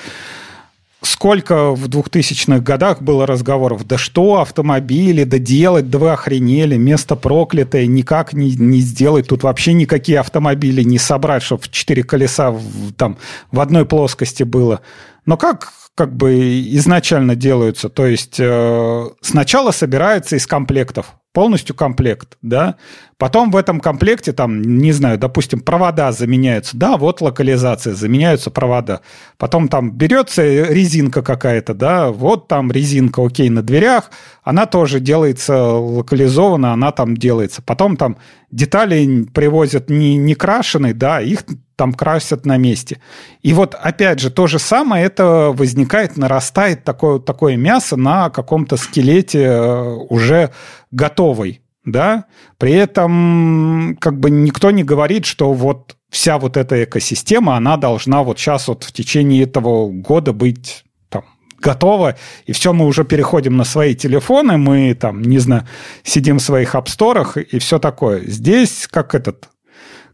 [1.02, 7.16] сколько в 2000-х годах было разговоров, да что автомобили, да делать, да вы охренели, место
[7.16, 12.94] проклятое, никак не, не сделать, тут вообще никакие автомобили не собрать, чтобы четыре колеса в,
[12.94, 13.18] там
[13.52, 14.82] в одной плоскости было.
[15.26, 17.88] Но как как бы изначально делаются.
[17.88, 22.76] То есть э, сначала собирается из комплектов, полностью комплект, да.
[23.18, 26.78] Потом в этом комплекте, там, не знаю, допустим, провода заменяются.
[26.78, 29.02] Да, вот локализация, заменяются провода.
[29.38, 34.12] Потом там берется резинка какая-то, да, вот там резинка, окей, на дверях,
[34.44, 37.62] она тоже делается локализованно, она там делается.
[37.64, 38.18] Потом там
[38.52, 41.46] детали привозят не, не крашеные, да, их
[41.76, 43.00] там красят на месте.
[43.42, 48.78] И вот опять же то же самое, это возникает, нарастает такое, такое мясо на каком-то
[48.78, 50.52] скелете э, уже
[50.94, 52.26] готовой, да.
[52.58, 58.24] При этом как бы никто не говорит, что вот вся вот эта экосистема, она должна
[58.24, 61.24] вот сейчас вот в течение этого года быть там
[61.60, 62.16] готова,
[62.46, 65.68] и все, мы уже переходим на свои телефоны, мы там, не знаю,
[66.04, 68.22] сидим в своих апсторах и все такое.
[68.26, 69.50] Здесь как этот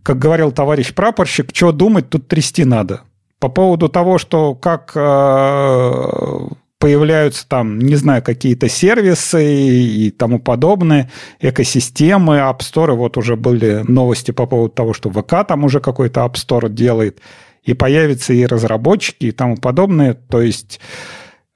[0.04, 3.02] как говорил товарищ прапорщик, что думать, тут трясти надо.
[3.40, 6.40] По поводу того, что как э,
[6.80, 12.94] появляются там, не знаю, какие-то сервисы и тому подобное, экосистемы, Store.
[12.94, 17.20] Вот уже были новости по поводу того, что ВК там уже какой-то Store делает.
[17.64, 20.14] И появятся и разработчики и тому подобное.
[20.14, 20.80] То есть,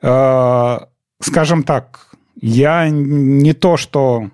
[0.01, 0.79] э,
[1.21, 4.29] скажем так, я не то, что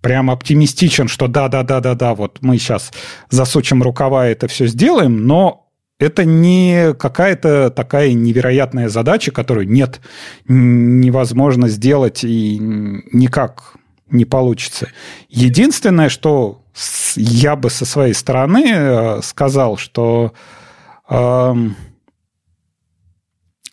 [0.00, 2.90] прям оптимистичен, что да-да-да-да-да, вот мы сейчас
[3.30, 5.70] засучим рукава и это все сделаем, но
[6.02, 10.00] это не какая-то такая невероятная задача, которую нет,
[10.46, 13.74] невозможно сделать и никак
[14.10, 14.88] не получится.
[15.28, 16.62] Единственное, что
[17.16, 20.32] я бы со своей стороны э, сказал, что
[21.08, 21.54] э,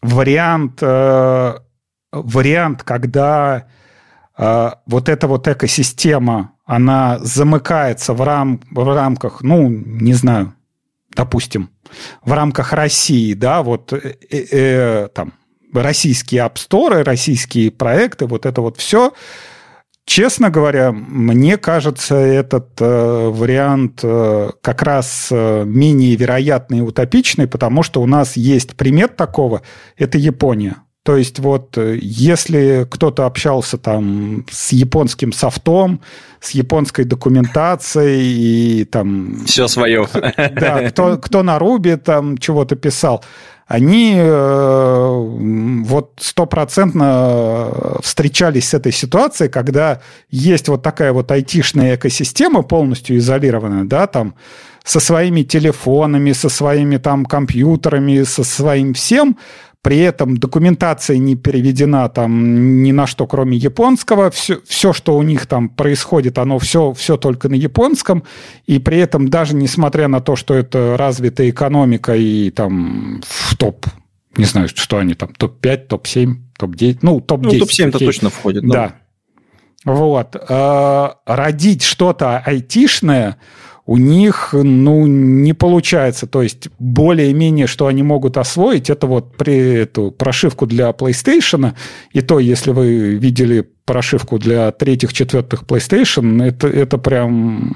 [0.01, 1.53] вариант, э,
[2.11, 3.67] вариант, когда
[4.37, 10.53] э, вот эта вот экосистема, она замыкается в, рам, в рамках, ну, не знаю,
[11.15, 11.69] допустим,
[12.23, 15.33] в рамках России, да, вот э, э, э там
[15.73, 19.13] российские Store, российские проекты, вот это вот все.
[20.05, 27.47] Честно говоря, мне кажется, этот э, вариант э, как раз э, менее вероятный и утопичный,
[27.47, 29.61] потому что у нас есть пример такого,
[29.97, 30.77] это Япония.
[31.03, 36.01] То есть вот э, если кто-то общался там с японским софтом,
[36.41, 39.45] с японской документацией и там...
[39.45, 40.07] Все свое.
[40.11, 43.23] Да, кто, кто на Руби там чего-то писал,
[43.69, 45.11] они э,
[45.85, 50.01] вот стопроцентно встречались с этой ситуацией, когда
[50.31, 54.33] есть вот такая вот айтишная экосистема полностью изолированная, да, там
[54.83, 59.37] со своими телефонами, со своими там компьютерами, со своим всем,
[59.81, 64.29] при этом документация не переведена там ни на что, кроме японского.
[64.29, 68.23] Все, все что у них там происходит, оно все, все только на японском.
[68.65, 73.85] И при этом даже несмотря на то, что это развитая экономика и там в топ,
[74.37, 77.53] не знаю, что они там, топ-5, топ-7, топ-10, ну, топ-10.
[77.53, 78.63] Ну, топ-7-то точно входит.
[78.67, 78.95] Да.
[79.85, 79.93] да.
[79.93, 80.35] Вот.
[80.35, 83.37] Э, родить что-то айтишное–
[83.89, 86.27] у них, ну, не получается.
[86.27, 91.73] То есть, более-менее, что они могут освоить, это вот при эту прошивку для PlayStation,
[92.13, 97.73] и то, если вы видели прошивку для третьих, четвертых PlayStation, это, это прям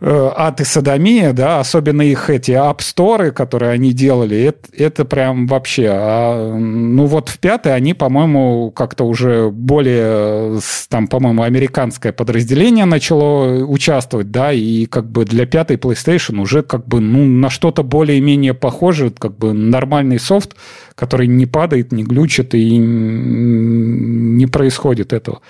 [0.00, 5.88] ад и садомия, да, особенно их эти Store, которые они делали, это, это прям вообще.
[5.90, 10.58] А, ну вот в пятой они, по-моему, как-то уже более,
[10.88, 16.86] там, по-моему, американское подразделение начало участвовать, да, и как бы для пятой PlayStation уже как
[16.86, 20.56] бы, ну, на что-то более-менее похоже, как бы нормальный софт,
[20.94, 25.40] который не падает, не глючит и не происходит этого.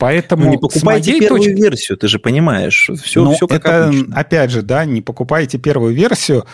[0.00, 1.60] Поэтому ну, не покупайте первую точки...
[1.60, 2.90] версию, ты же понимаешь.
[3.04, 4.16] Все, ну, все как это, обычно.
[4.16, 6.46] опять же, да, не покупайте первую версию,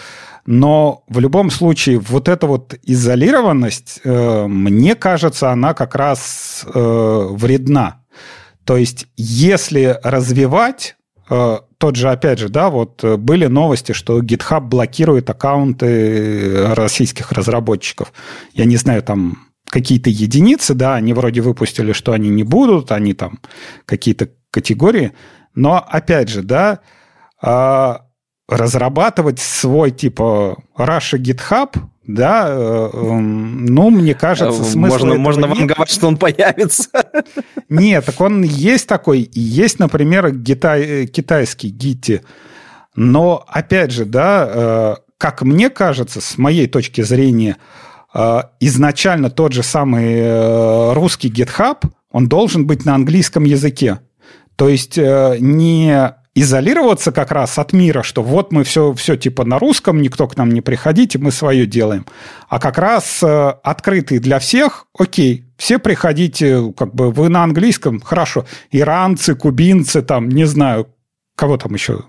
[0.46, 7.28] но в любом случае вот эта вот изолированность, э, мне кажется, она как раз э,
[7.30, 8.02] вредна.
[8.64, 10.96] То есть, если развивать
[11.30, 18.12] э, тот же, опять же, да, вот были новости, что GitHub блокирует аккаунты российских разработчиков.
[18.54, 23.14] Я не знаю, там какие-то единицы, да, они вроде выпустили, что они не будут, они
[23.14, 23.40] там
[23.84, 25.12] какие-то категории,
[25.54, 26.80] но опять же, да,
[27.42, 28.06] а,
[28.48, 31.76] разрабатывать свой типа Russia GitHub,
[32.06, 35.58] да, э, эм, ну, мне кажется, смысл Можно, можно нет.
[35.58, 36.88] ванговать, что он появится.
[37.68, 39.28] Нет, так он есть такой.
[39.32, 42.20] Есть, например, китай, китайский Гитти.
[42.94, 47.56] Но, опять же, да, э, как мне кажется, с моей точки зрения,
[48.60, 51.78] изначально тот же самый э, русский GitHub,
[52.10, 54.00] он должен быть на английском языке.
[54.56, 59.44] То есть э, не изолироваться как раз от мира, что вот мы все, все типа
[59.44, 62.06] на русском, никто к нам не приходите, мы свое делаем.
[62.48, 68.00] А как раз э, открытый для всех, окей, все приходите, как бы вы на английском,
[68.00, 70.88] хорошо, иранцы, кубинцы, там, не знаю,
[71.36, 72.04] кого там еще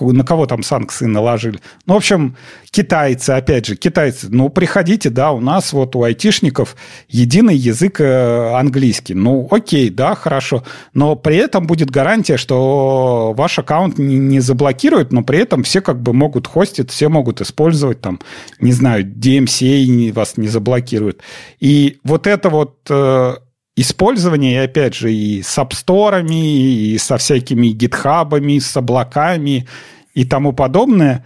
[0.00, 1.60] на кого там санкции наложили.
[1.86, 2.36] Ну, в общем,
[2.70, 6.76] китайцы, опять же, китайцы, ну, приходите, да, у нас вот у айтишников
[7.08, 9.14] единый язык э, английский.
[9.14, 10.64] Ну, окей, да, хорошо.
[10.94, 16.00] Но при этом будет гарантия, что ваш аккаунт не, заблокируют, но при этом все как
[16.00, 18.20] бы могут хостить, все могут использовать там,
[18.60, 21.22] не знаю, DMCA вас не заблокируют.
[21.60, 23.36] И вот это вот э,
[23.76, 29.66] использование, и опять же, и с апсторами, и со всякими гитхабами, с облаками
[30.14, 31.24] и тому подобное,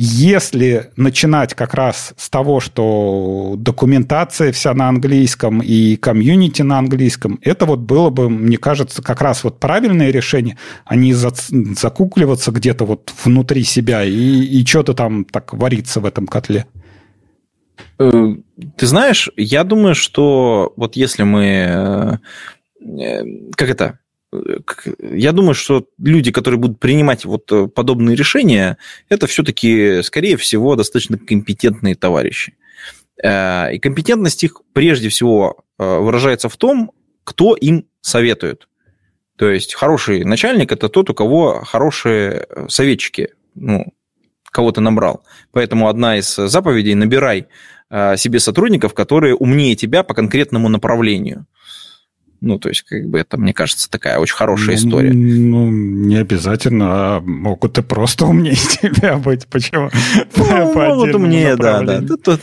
[0.00, 7.40] если начинать как раз с того, что документация вся на английском и комьюнити на английском,
[7.42, 12.84] это вот было бы, мне кажется, как раз вот правильное решение, а не закукливаться где-то
[12.84, 16.66] вот внутри себя и, и что-то там так вариться в этом котле.
[17.98, 22.20] Ты знаешь, я думаю, что вот если мы...
[23.56, 23.98] Как это?
[25.00, 28.76] я думаю, что люди, которые будут принимать вот э, подобные решения,
[29.08, 32.54] это все-таки, скорее всего, достаточно компетентные товарищи.
[33.22, 36.92] Э, и компетентность их прежде всего э, выражается в том,
[37.24, 38.68] кто им советует.
[39.36, 43.94] То есть хороший начальник– это тот, у кого хорошие советчики, ну,
[44.50, 45.24] кого ты набрал.
[45.52, 47.46] Поэтому одна из заповедей– набирай
[47.90, 51.46] себе сотрудников, которые умнее тебя по конкретному направлению–
[52.40, 55.12] ну, то есть, как бы это, мне кажется, такая очень хорошая ну, история.
[55.12, 59.46] Ну, не обязательно, а могут и просто умнее тебя быть.
[59.48, 59.90] Почему?
[60.36, 61.96] Ну, могут умнее, да, да.
[61.96, 62.38] Это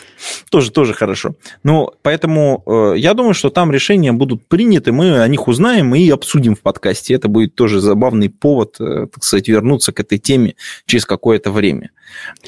[0.49, 1.35] тоже, тоже хорошо.
[1.63, 6.09] Ну, поэтому э, я думаю, что там решения будут приняты, мы о них узнаем и
[6.09, 7.13] обсудим в подкасте.
[7.13, 10.55] Это будет тоже забавный повод, э, так сказать, вернуться к этой теме
[10.85, 11.91] через какое-то время.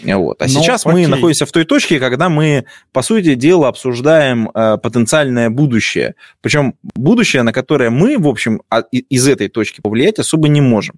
[0.04, 0.42] Вот.
[0.42, 1.06] А Но, сейчас окей.
[1.06, 6.16] мы находимся в той точке, когда мы, по сути дела, обсуждаем э, потенциальное будущее.
[6.42, 10.96] Причем будущее, на которое мы, в общем, а, из этой точки повлиять особо не можем.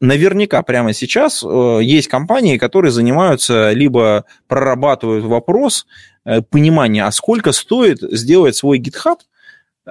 [0.00, 5.86] Наверняка прямо сейчас э, есть компании, которые занимаются либо прорабатывают вопрос
[6.24, 9.18] э, понимания, а сколько стоит сделать свой GitHub,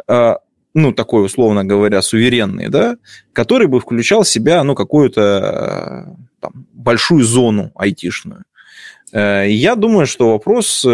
[0.08, 0.36] э,
[0.74, 2.96] ну, такой, условно говоря, суверенный, да,
[3.34, 8.44] который бы включал в себя, ну, какую-то там, большую зону айтишную.
[9.12, 10.86] Я думаю, что вопрос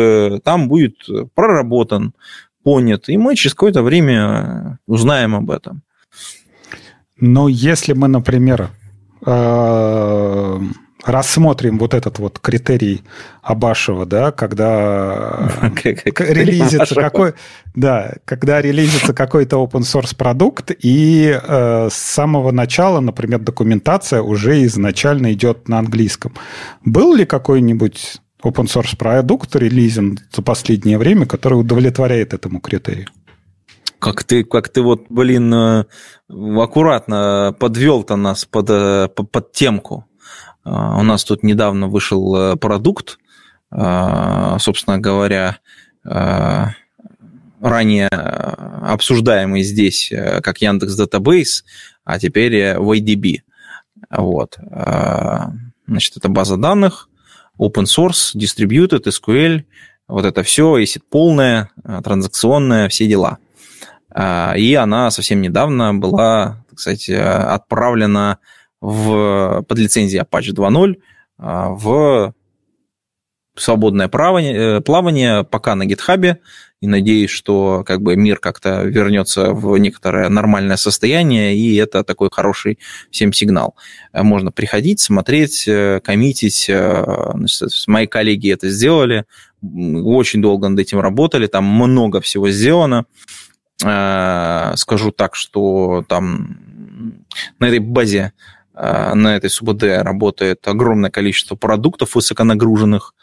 [0.44, 0.98] там будет
[1.34, 2.14] проработан,
[2.64, 5.84] понят, и мы через какое-то время узнаем об этом.
[7.20, 8.70] Но если мы, например,
[9.26, 10.60] э,
[11.06, 13.04] рассмотрим вот этот вот критерий
[13.42, 15.50] Абашева, да, когда
[15.84, 17.34] релизится какой,
[17.76, 24.64] да, когда релизится какой-то open source продукт, и э, с самого начала, например, документация уже
[24.66, 26.34] изначально идет на английском.
[26.86, 33.08] Был ли какой-нибудь open source продукт релизен за последнее время, который удовлетворяет этому критерию?
[34.00, 35.86] Как ты, как ты вот, блин, э,
[36.30, 40.06] аккуратно подвел-то нас под, э, под, темку.
[40.66, 43.18] А, у нас тут недавно вышел э, продукт,
[43.72, 45.58] собственно говоря,
[46.04, 50.14] ранее обсуждаемый здесь
[50.44, 51.64] как Яндекс Database,
[52.04, 53.40] а теперь YDB.
[54.12, 54.60] Вот.
[55.88, 57.10] Значит, это база данных,
[57.60, 59.64] open source, distributed, SQL,
[60.08, 61.72] вот это все, если полное,
[62.04, 63.38] транзакционное, все дела.
[64.58, 68.38] И она совсем недавно была, так сказать, отправлена
[68.84, 70.98] в, под лицензией Apache 2.0
[71.38, 72.34] а, в
[73.56, 76.40] свободное плавание, э, плавание пока на гитхабе,
[76.84, 82.28] и надеюсь, что как бы мир как-то вернется в некоторое нормальное состояние, и это такой
[82.30, 82.78] хороший
[83.10, 83.76] всем сигнал.
[84.12, 86.66] Можно приходить, смотреть, э, коммитить.
[86.70, 87.32] Э,
[87.88, 89.24] мои коллеги это сделали,
[89.62, 93.06] очень долго над этим работали, там много всего сделано.
[93.80, 97.26] Скажу так, что там
[97.60, 98.34] на этой базе
[98.76, 103.14] Э, на этой СУБД работает огромное количество продуктов высоконагруженных,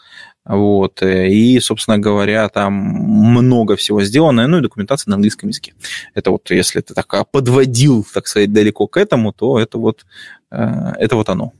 [0.44, 5.74] вот, э, и, собственно говоря, там много всего сделано, ну и документация на английском языке.
[6.14, 10.06] Это вот, если ты так подводил, так сказать, далеко к этому, то это вот,
[10.50, 11.52] э, это вот оно.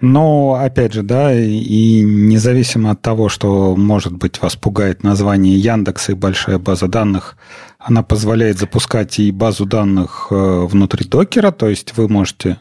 [0.00, 6.12] Но, опять же, да, и независимо от того, что, может быть, вас пугает название Яндекса
[6.12, 7.38] и большая база данных,
[7.78, 12.58] она позволяет запускать и базу данных э, внутри докера, то есть вы можете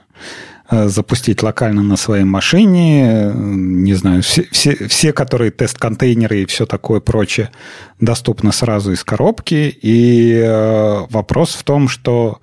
[0.70, 7.00] запустить локально на своей машине, не знаю, все, все, все которые тест-контейнеры и все такое
[7.00, 7.52] прочее
[8.00, 9.78] доступны сразу из коробки.
[9.82, 12.40] И э, вопрос в том, что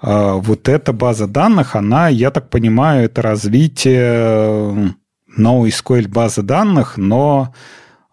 [0.00, 4.94] вот эта база данных, она, я так понимаю, это развитие
[5.36, 7.52] NoSQL базы данных, но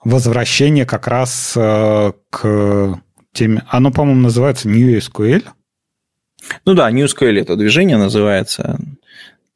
[0.03, 3.01] возвращение как раз э, к
[3.33, 3.63] теме...
[3.69, 5.43] Оно, по-моему, называется NewSQL.
[6.65, 8.77] Ну да, NewSQL это движение называется.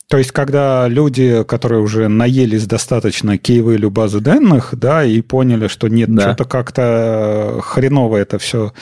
[0.10, 5.88] То есть, когда люди, которые уже наелись достаточно кейвэлю базы данных, да, и поняли, что
[5.88, 6.34] нет, да.
[6.34, 8.74] что-то как-то хреново это все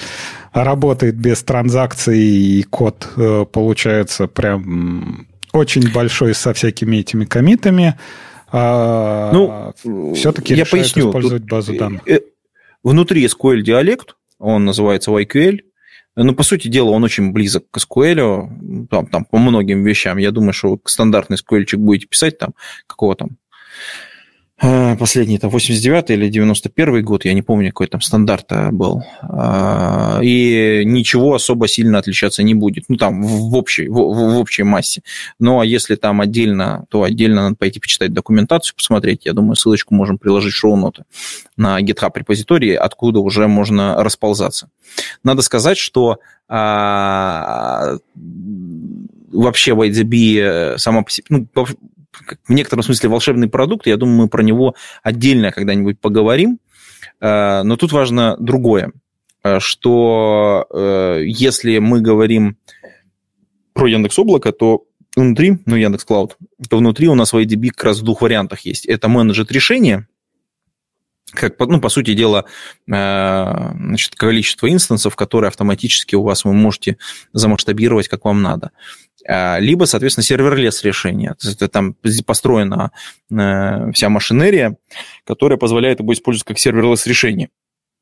[0.54, 8.00] работает без транзакций, и код э, получается прям очень большой со всякими этими комитами,
[8.50, 12.08] а ну, все-таки я поясню, использовать базу данных.
[12.08, 12.22] Э,
[12.84, 15.60] внутри SQL диалект, он называется YQL,
[16.24, 20.18] ну, по сути дела, он очень близок к SQL, там, там по многим вещам.
[20.18, 22.56] Я думаю, что стандартный SQL будете писать, там,
[22.88, 23.38] какого там,
[24.98, 29.04] последний, это 89 или 91 год, я не помню, какой там стандарт был.
[29.22, 32.86] А, и ничего особо сильно отличаться не будет.
[32.88, 35.04] Ну, там, в общей, в, в общей массе.
[35.40, 39.26] Ну, а если там отдельно, то отдельно надо пойти почитать документацию, посмотреть.
[39.26, 41.04] Я думаю, ссылочку можем приложить в шоу-ноты
[41.56, 44.72] на GitHub репозитории, откуда уже можно расползаться.
[45.24, 46.18] Надо сказать, что
[46.48, 47.98] а,
[49.32, 51.48] вообще э, сама по себе, ну,
[52.48, 56.60] в некотором смысле волшебный продукт, я думаю, мы про него отдельно когда-нибудь поговорим,
[57.20, 58.92] э, но тут важно другое,
[59.44, 60.68] э, что
[61.24, 62.58] если мы говорим
[63.74, 64.86] про Яндекс Облако, то
[65.16, 66.38] внутри, ну, Яндекс Cloud,
[66.70, 68.86] то внутри у нас в YDB как раз в двух вариантах есть.
[68.86, 70.08] Это managed решения,
[71.32, 72.46] как, ну, по сути дела,
[72.86, 76.98] значит, количество инстансов, которые автоматически у вас вы можете
[77.34, 78.72] замасштабировать, как вам надо.
[79.28, 81.36] А, либо, соответственно, serverless решение.
[81.72, 81.96] Там
[82.26, 82.92] построена
[83.30, 84.78] э, вся машинерия,
[85.26, 87.50] которая позволяет его использовать как serverless решение.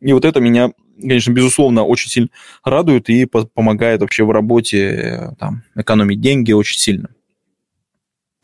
[0.02, 2.30] И вот это меня, конечно, безусловно, очень сильно
[2.64, 7.10] радует и помогает вообще в работе э, там, экономить деньги очень сильно.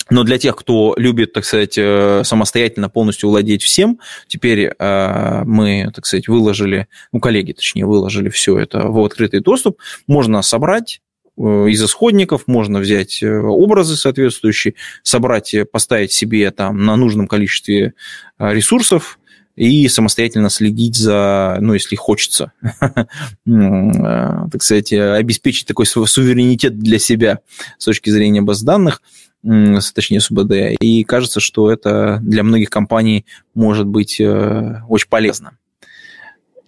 [0.10, 6.06] Но для тех, кто любит, так сказать, э, самостоятельно полностью владеть всем, теперь мы, так
[6.06, 9.80] сказать, выложили, ну, коллеги, точнее, выложили все это в открытый доступ.
[10.08, 10.99] Можно собрать
[11.42, 17.94] из исходников, можно взять э, образы соответствующие, собрать, поставить себе там на нужном количестве
[18.38, 19.18] э, ресурсов,
[19.58, 22.54] и самостоятельно следить за, ну, если хочется,
[23.46, 27.40] так сказать, обеспечить такой суверенитет для себя
[27.78, 29.02] с точки зрения баз данных,
[29.44, 30.80] точнее СУБД.
[30.80, 35.58] И кажется, что это для многих компаний может быть очень полезно.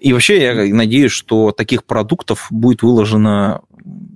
[0.04, 3.62] И вообще я надеюсь, что таких продуктов будет выложено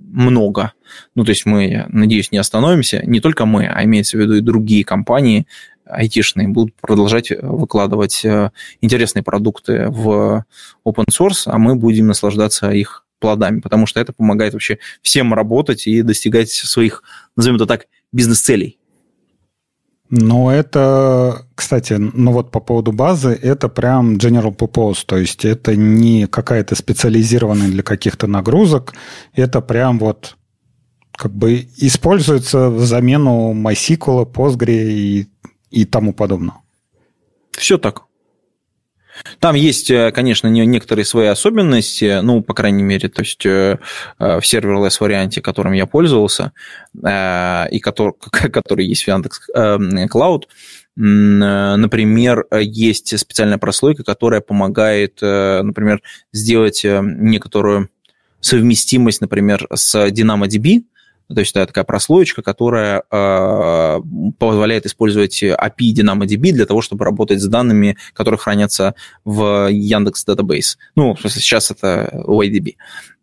[0.08, 0.72] много.
[1.14, 3.02] Ну, то есть мы, надеюсь, не остановимся.
[3.04, 5.46] Не только мы, а имеется в виду и другие компании
[5.84, 10.44] айтишные будут продолжать выкладывать э, интересные продукты в
[10.84, 15.86] open source, а мы будем наслаждаться их плодами, потому что это помогает вообще всем работать
[15.86, 17.02] и достигать своих,
[17.36, 18.78] назовем это так, бизнес-целей.
[20.10, 25.76] Ну, это, кстати, ну вот по поводу базы, это прям general purpose, то есть это
[25.76, 28.94] не какая-то специализированная для каких-то нагрузок,
[29.34, 30.36] это прям вот
[31.12, 35.28] как бы используется в замену MySQL, Postgre и,
[35.70, 36.56] и тому подобное.
[37.52, 38.07] Все так.
[39.40, 43.78] Там есть, э, конечно, некоторые свои особенности, ну, по крайней мере, то есть э,
[44.18, 46.52] э, в серверлесс варианте, которым я пользовался,
[46.96, 48.14] и который,
[48.52, 50.42] который есть в Яндекс Cloud,
[50.96, 57.90] например, есть специальная прослойка, которая помогает, например, сделать некоторую
[58.40, 60.82] совместимость, например, с DynamoDB,
[61.32, 64.00] то есть это такая прослоечка, которая э,
[64.38, 68.94] позволяет использовать API DynamoDB для того, чтобы работать с данными, которые хранятся
[69.24, 70.76] в Яндекс Database.
[70.96, 72.76] Ну, сейчас это OIDB.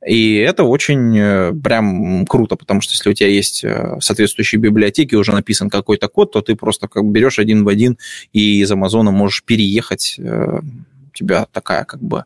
[0.05, 5.15] И это очень э, прям круто, потому что если у тебя есть э, соответствующие библиотеки,
[5.15, 7.97] уже написан какой-то код, то ты просто как берешь один в один
[8.31, 10.15] и из Амазона можешь переехать.
[10.19, 12.25] Э, у тебя такая как бы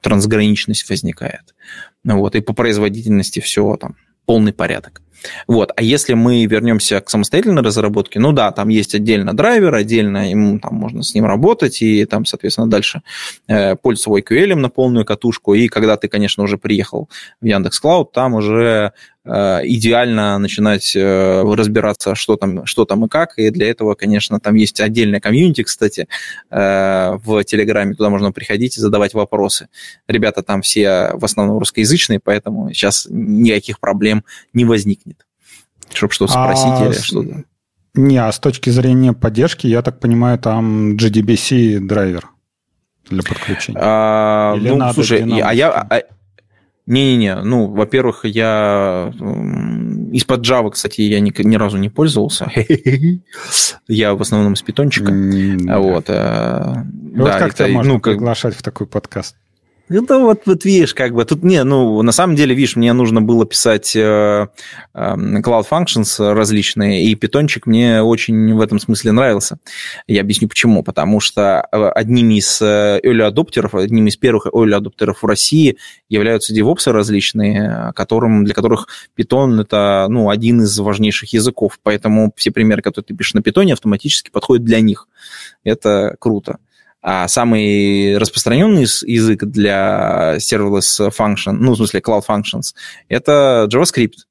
[0.00, 1.54] трансграничность возникает.
[2.02, 3.94] Вот, и по производительности все там
[4.26, 5.00] полный порядок.
[5.46, 5.72] Вот.
[5.76, 10.58] А если мы вернемся к самостоятельной разработке, ну да, там есть отдельно драйвер, отдельно ему
[10.58, 13.02] там можно с ним работать, и там, соответственно, дальше
[13.48, 15.54] э, пользоваться OQL на полную катушку.
[15.54, 17.08] И когда ты, конечно, уже приехал
[17.40, 18.92] в Яндекс Клауд, там уже
[19.24, 23.38] Э, идеально начинать э, разбираться, что там, что там и как.
[23.38, 26.08] И для этого, конечно, там есть отдельная комьюнити, кстати,
[26.50, 27.94] э, в Телеграме.
[27.94, 29.68] Туда можно приходить и задавать вопросы.
[30.08, 35.11] Ребята там все в основном русскоязычные, поэтому сейчас никаких проблем не возникнет.
[35.94, 37.44] Чтобы что-то спросить а или что-то.
[37.94, 42.30] Не, а с точки зрения поддержки, я так понимаю, там GDBC драйвер
[43.10, 43.78] для подключения.
[43.80, 46.02] А, Или ну, слушай, а я, а,
[46.86, 49.12] не-не-не, ну, во-первых, я
[50.12, 52.50] из-под Java, кстати, я ни, ни разу не пользовался.
[53.88, 55.12] я в основном с питончика.
[55.78, 56.74] Вот, э,
[57.14, 59.36] вот как тебя можно ну, приглашать в такой подкаст?
[59.92, 63.20] Ну, вот, вот видишь, как бы тут не, ну, на самом деле, видишь, мне нужно
[63.20, 64.48] было писать э, э,
[64.94, 69.58] Cloud Functions различные, и питончик мне очень в этом смысле нравился.
[70.06, 70.82] Я объясню почему.
[70.82, 75.76] Потому что э, одними из э, early адоптеров, одними из первых early адоптеров в России
[76.08, 81.78] являются DevOps различные, которым, для которых Python это, ну, один из важнейших языков.
[81.82, 85.08] Поэтому все примеры, которые ты пишешь на питоне, автоматически подходят для них.
[85.64, 86.58] Это круто.
[87.02, 92.74] А самый распространенный язык для serverless function, ну, в смысле cloud functions,
[93.08, 94.24] это JavaScript.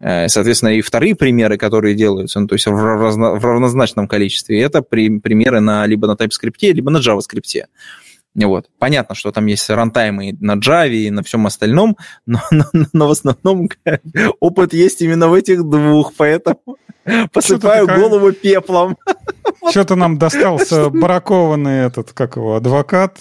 [0.00, 4.60] Э, соответственно, и вторые примеры, которые делаются, ну, то есть в, равно, в равнозначном количестве,
[4.60, 7.64] это при, примеры на, либо на TypeScript, либо на JavaScript.
[8.46, 8.66] Вот.
[8.78, 11.96] Понятно, что там есть рантаймы на Java и на всем остальном,
[12.26, 13.68] но, но, но в основном
[14.40, 16.60] опыт есть именно в этих двух, поэтому
[17.32, 18.00] посыпаю такая...
[18.00, 18.96] голову пеплом.
[19.70, 23.18] Что-то нам достался бракованный этот, как его, адвокат,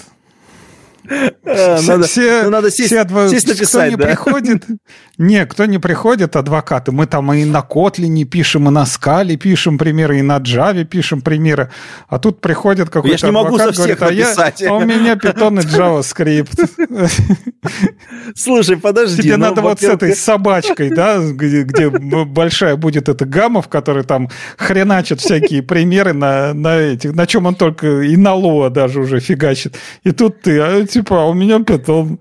[1.44, 3.30] надо, все, ну, надо сесть, все адв...
[3.30, 4.66] сесть написать, кто не приходит,
[5.18, 9.78] не, кто не приходит, адвокаты, мы там и на Kotlin пишем, и на Скале пишем
[9.78, 11.72] примеры, и на Java пишем примеры,
[12.08, 14.62] а тут приходит какой-то я не могу адвокат, со всех говорит, написать.
[14.62, 17.10] а, я, а у меня Python и JavaScript.
[18.36, 19.24] Слушай, подожди.
[19.24, 23.68] Тебе ну, надо вот с этой собачкой, да, где, где большая будет эта гамма, в
[23.68, 28.70] которой там хреначат всякие примеры на, на этих, на чем он только и на Лоа
[28.70, 29.76] даже уже фигачит.
[30.04, 32.20] И тут ты, а типа, а у меня питон.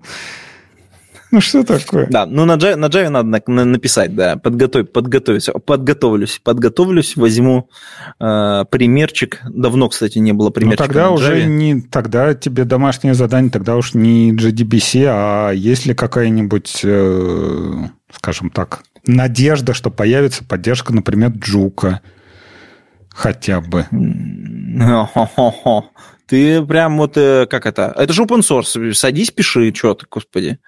[1.29, 2.07] Ну, что такое?
[2.09, 7.17] Да, ну на Java, на Java надо на, на, написать, да, подготовь, подготовиться, подготовлюсь, подготовлюсь,
[7.17, 7.69] возьму
[8.19, 9.41] э, примерчик.
[9.49, 13.93] Давно, кстати, не было примерчика Ну, тогда уже не, тогда тебе домашнее задание, тогда уж
[13.93, 17.73] не JDBC, а есть ли какая-нибудь, э,
[18.13, 21.99] скажем так, надежда, что появится поддержка, например, Джука
[23.09, 23.85] хотя бы.
[26.27, 30.59] Ты прям вот, э, как это, это же open source, садись, пиши, что ты, господи.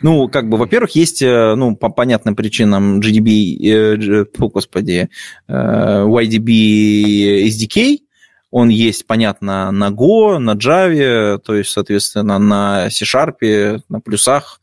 [0.00, 5.10] Ну, как бы, во-первых, есть, э, ну, по понятным причинам GDB, о, господи,
[5.46, 7.98] э, YDB SDK,
[8.50, 14.60] он есть, понятно, на Go, на Java, то есть, соответственно, на C-Sharp, на плюсах,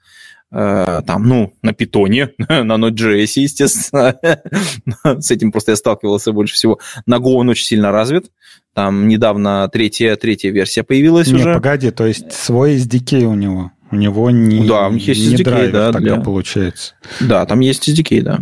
[0.52, 4.16] там, ну, на питоне, на Node.js, естественно.
[5.22, 6.80] С этим просто я сталкивался больше всего.
[7.06, 8.32] На Go он очень сильно развит.
[8.74, 11.54] Там недавно третья, третья версия появилась не, уже.
[11.54, 13.72] погоди, то есть свой SDK у него.
[13.92, 16.24] У него не, да, у них есть не SDK, драйвер да, тогда для...
[16.24, 16.94] получается.
[17.20, 18.40] Да, там есть SDK, да.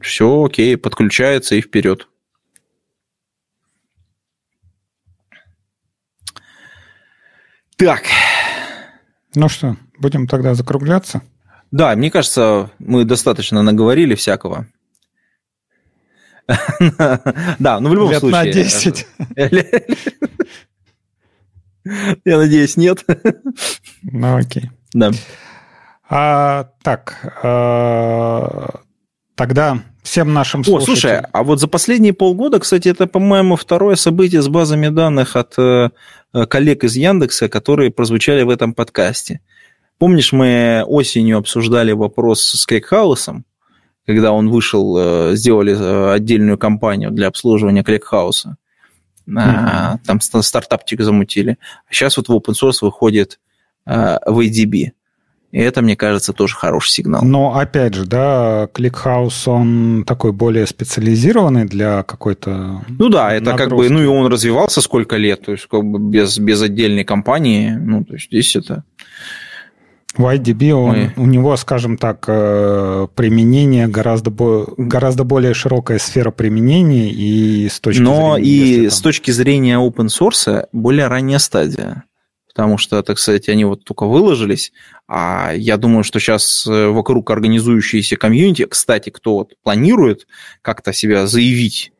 [0.00, 2.08] Все окей, подключается и вперед.
[7.76, 8.02] Так,
[9.34, 11.22] ну что, будем тогда закругляться?
[11.70, 14.66] Да, мне кажется, мы достаточно наговорили всякого.
[17.58, 18.30] Да, ну в любом случае.
[18.30, 19.06] на 10.
[22.24, 23.04] Я надеюсь, нет.
[24.02, 24.70] Ну, окей.
[24.92, 25.10] Да.
[26.08, 28.80] А, так, а,
[29.34, 30.82] тогда всем нашим слушателям...
[30.82, 35.36] О, слушай, а вот за последние полгода, кстати, это, по-моему, второе событие с базами данных
[35.36, 35.88] от э,
[36.34, 39.40] Э, коллег из Яндекса, которые прозвучали в этом подкасте.
[39.98, 43.44] Помнишь, мы осенью обсуждали вопрос с Кликхаусом,
[44.06, 48.56] когда он вышел, э, сделали э, отдельную кампанию для обслуживания Кликхауса.
[49.28, 49.98] Mm-hmm.
[50.04, 51.56] Там стартапчик замутили.
[51.88, 53.38] А сейчас вот в open source выходит
[53.86, 54.92] VDB.
[55.52, 57.22] И это, мне кажется, тоже хороший сигнал.
[57.22, 62.82] Но опять же, да, ClickHouse, он такой более специализированный для какой-то...
[62.88, 63.68] Ну да, это нагрузки.
[63.68, 67.04] как бы, ну и он развивался сколько лет, то есть как бы без, без отдельной
[67.04, 68.84] компании, ну то есть здесь это...
[70.16, 71.12] В IDB он, Мы...
[71.16, 74.30] у него, скажем так, э, применение гораздо,
[74.76, 78.50] гораздо более широкая сфера применения и с точки Но зрения...
[78.50, 78.90] и там...
[78.90, 82.04] с точки зрения open source более ранняя стадия
[82.52, 84.72] потому что, так сказать, они вот только выложились,
[85.08, 90.26] а я думаю, что сейчас э, вокруг организующиеся комьюнити, кстати, кто вот планирует
[90.60, 91.91] как-то себя заявить,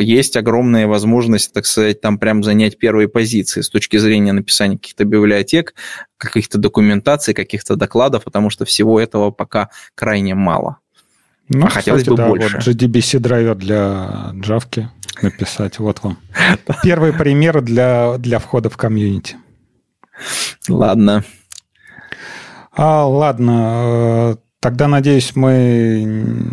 [0.00, 5.04] есть огромная возможность, так сказать, там прям занять первые позиции с точки зрения написания каких-то
[5.04, 5.74] библиотек,
[6.16, 10.78] каких-то документаций, каких-то докладов, потому что всего этого пока крайне мало.
[11.48, 12.56] Ну, а хотелось кстати, бы да, больше.
[12.56, 14.88] Вот JDBC драйвер для Java
[15.22, 15.78] написать.
[15.78, 16.18] Вот вам.
[16.82, 19.36] Первый пример для, для входа в комьюнити.
[20.68, 21.24] Ладно.
[22.72, 24.34] А, ладно.
[24.34, 26.50] Э, тогда, надеюсь, мы,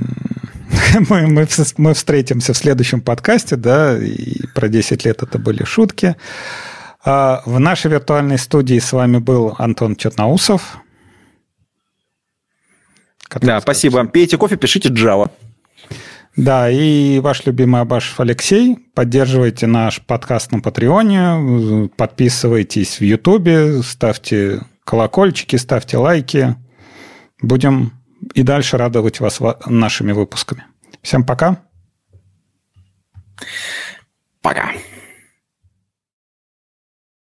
[1.09, 1.47] мы, мы,
[1.77, 6.15] мы встретимся в следующем подкасте, да, и про 10 лет это были шутки.
[7.03, 10.77] А, в нашей виртуальной студии с вами был Антон Черноусов.
[13.41, 14.05] Да, спасибо.
[14.05, 15.29] Пейте кофе, пишите Java.
[16.37, 18.77] Да, и ваш любимый Абашев Алексей.
[18.93, 26.55] Поддерживайте наш подкаст на Патреоне, подписывайтесь в Ютубе, ставьте колокольчики, ставьте лайки.
[27.41, 27.93] Будем
[28.33, 30.65] и дальше радовать вас нашими выпусками.
[31.05, 31.61] Всем пока.
[34.41, 34.71] Пока.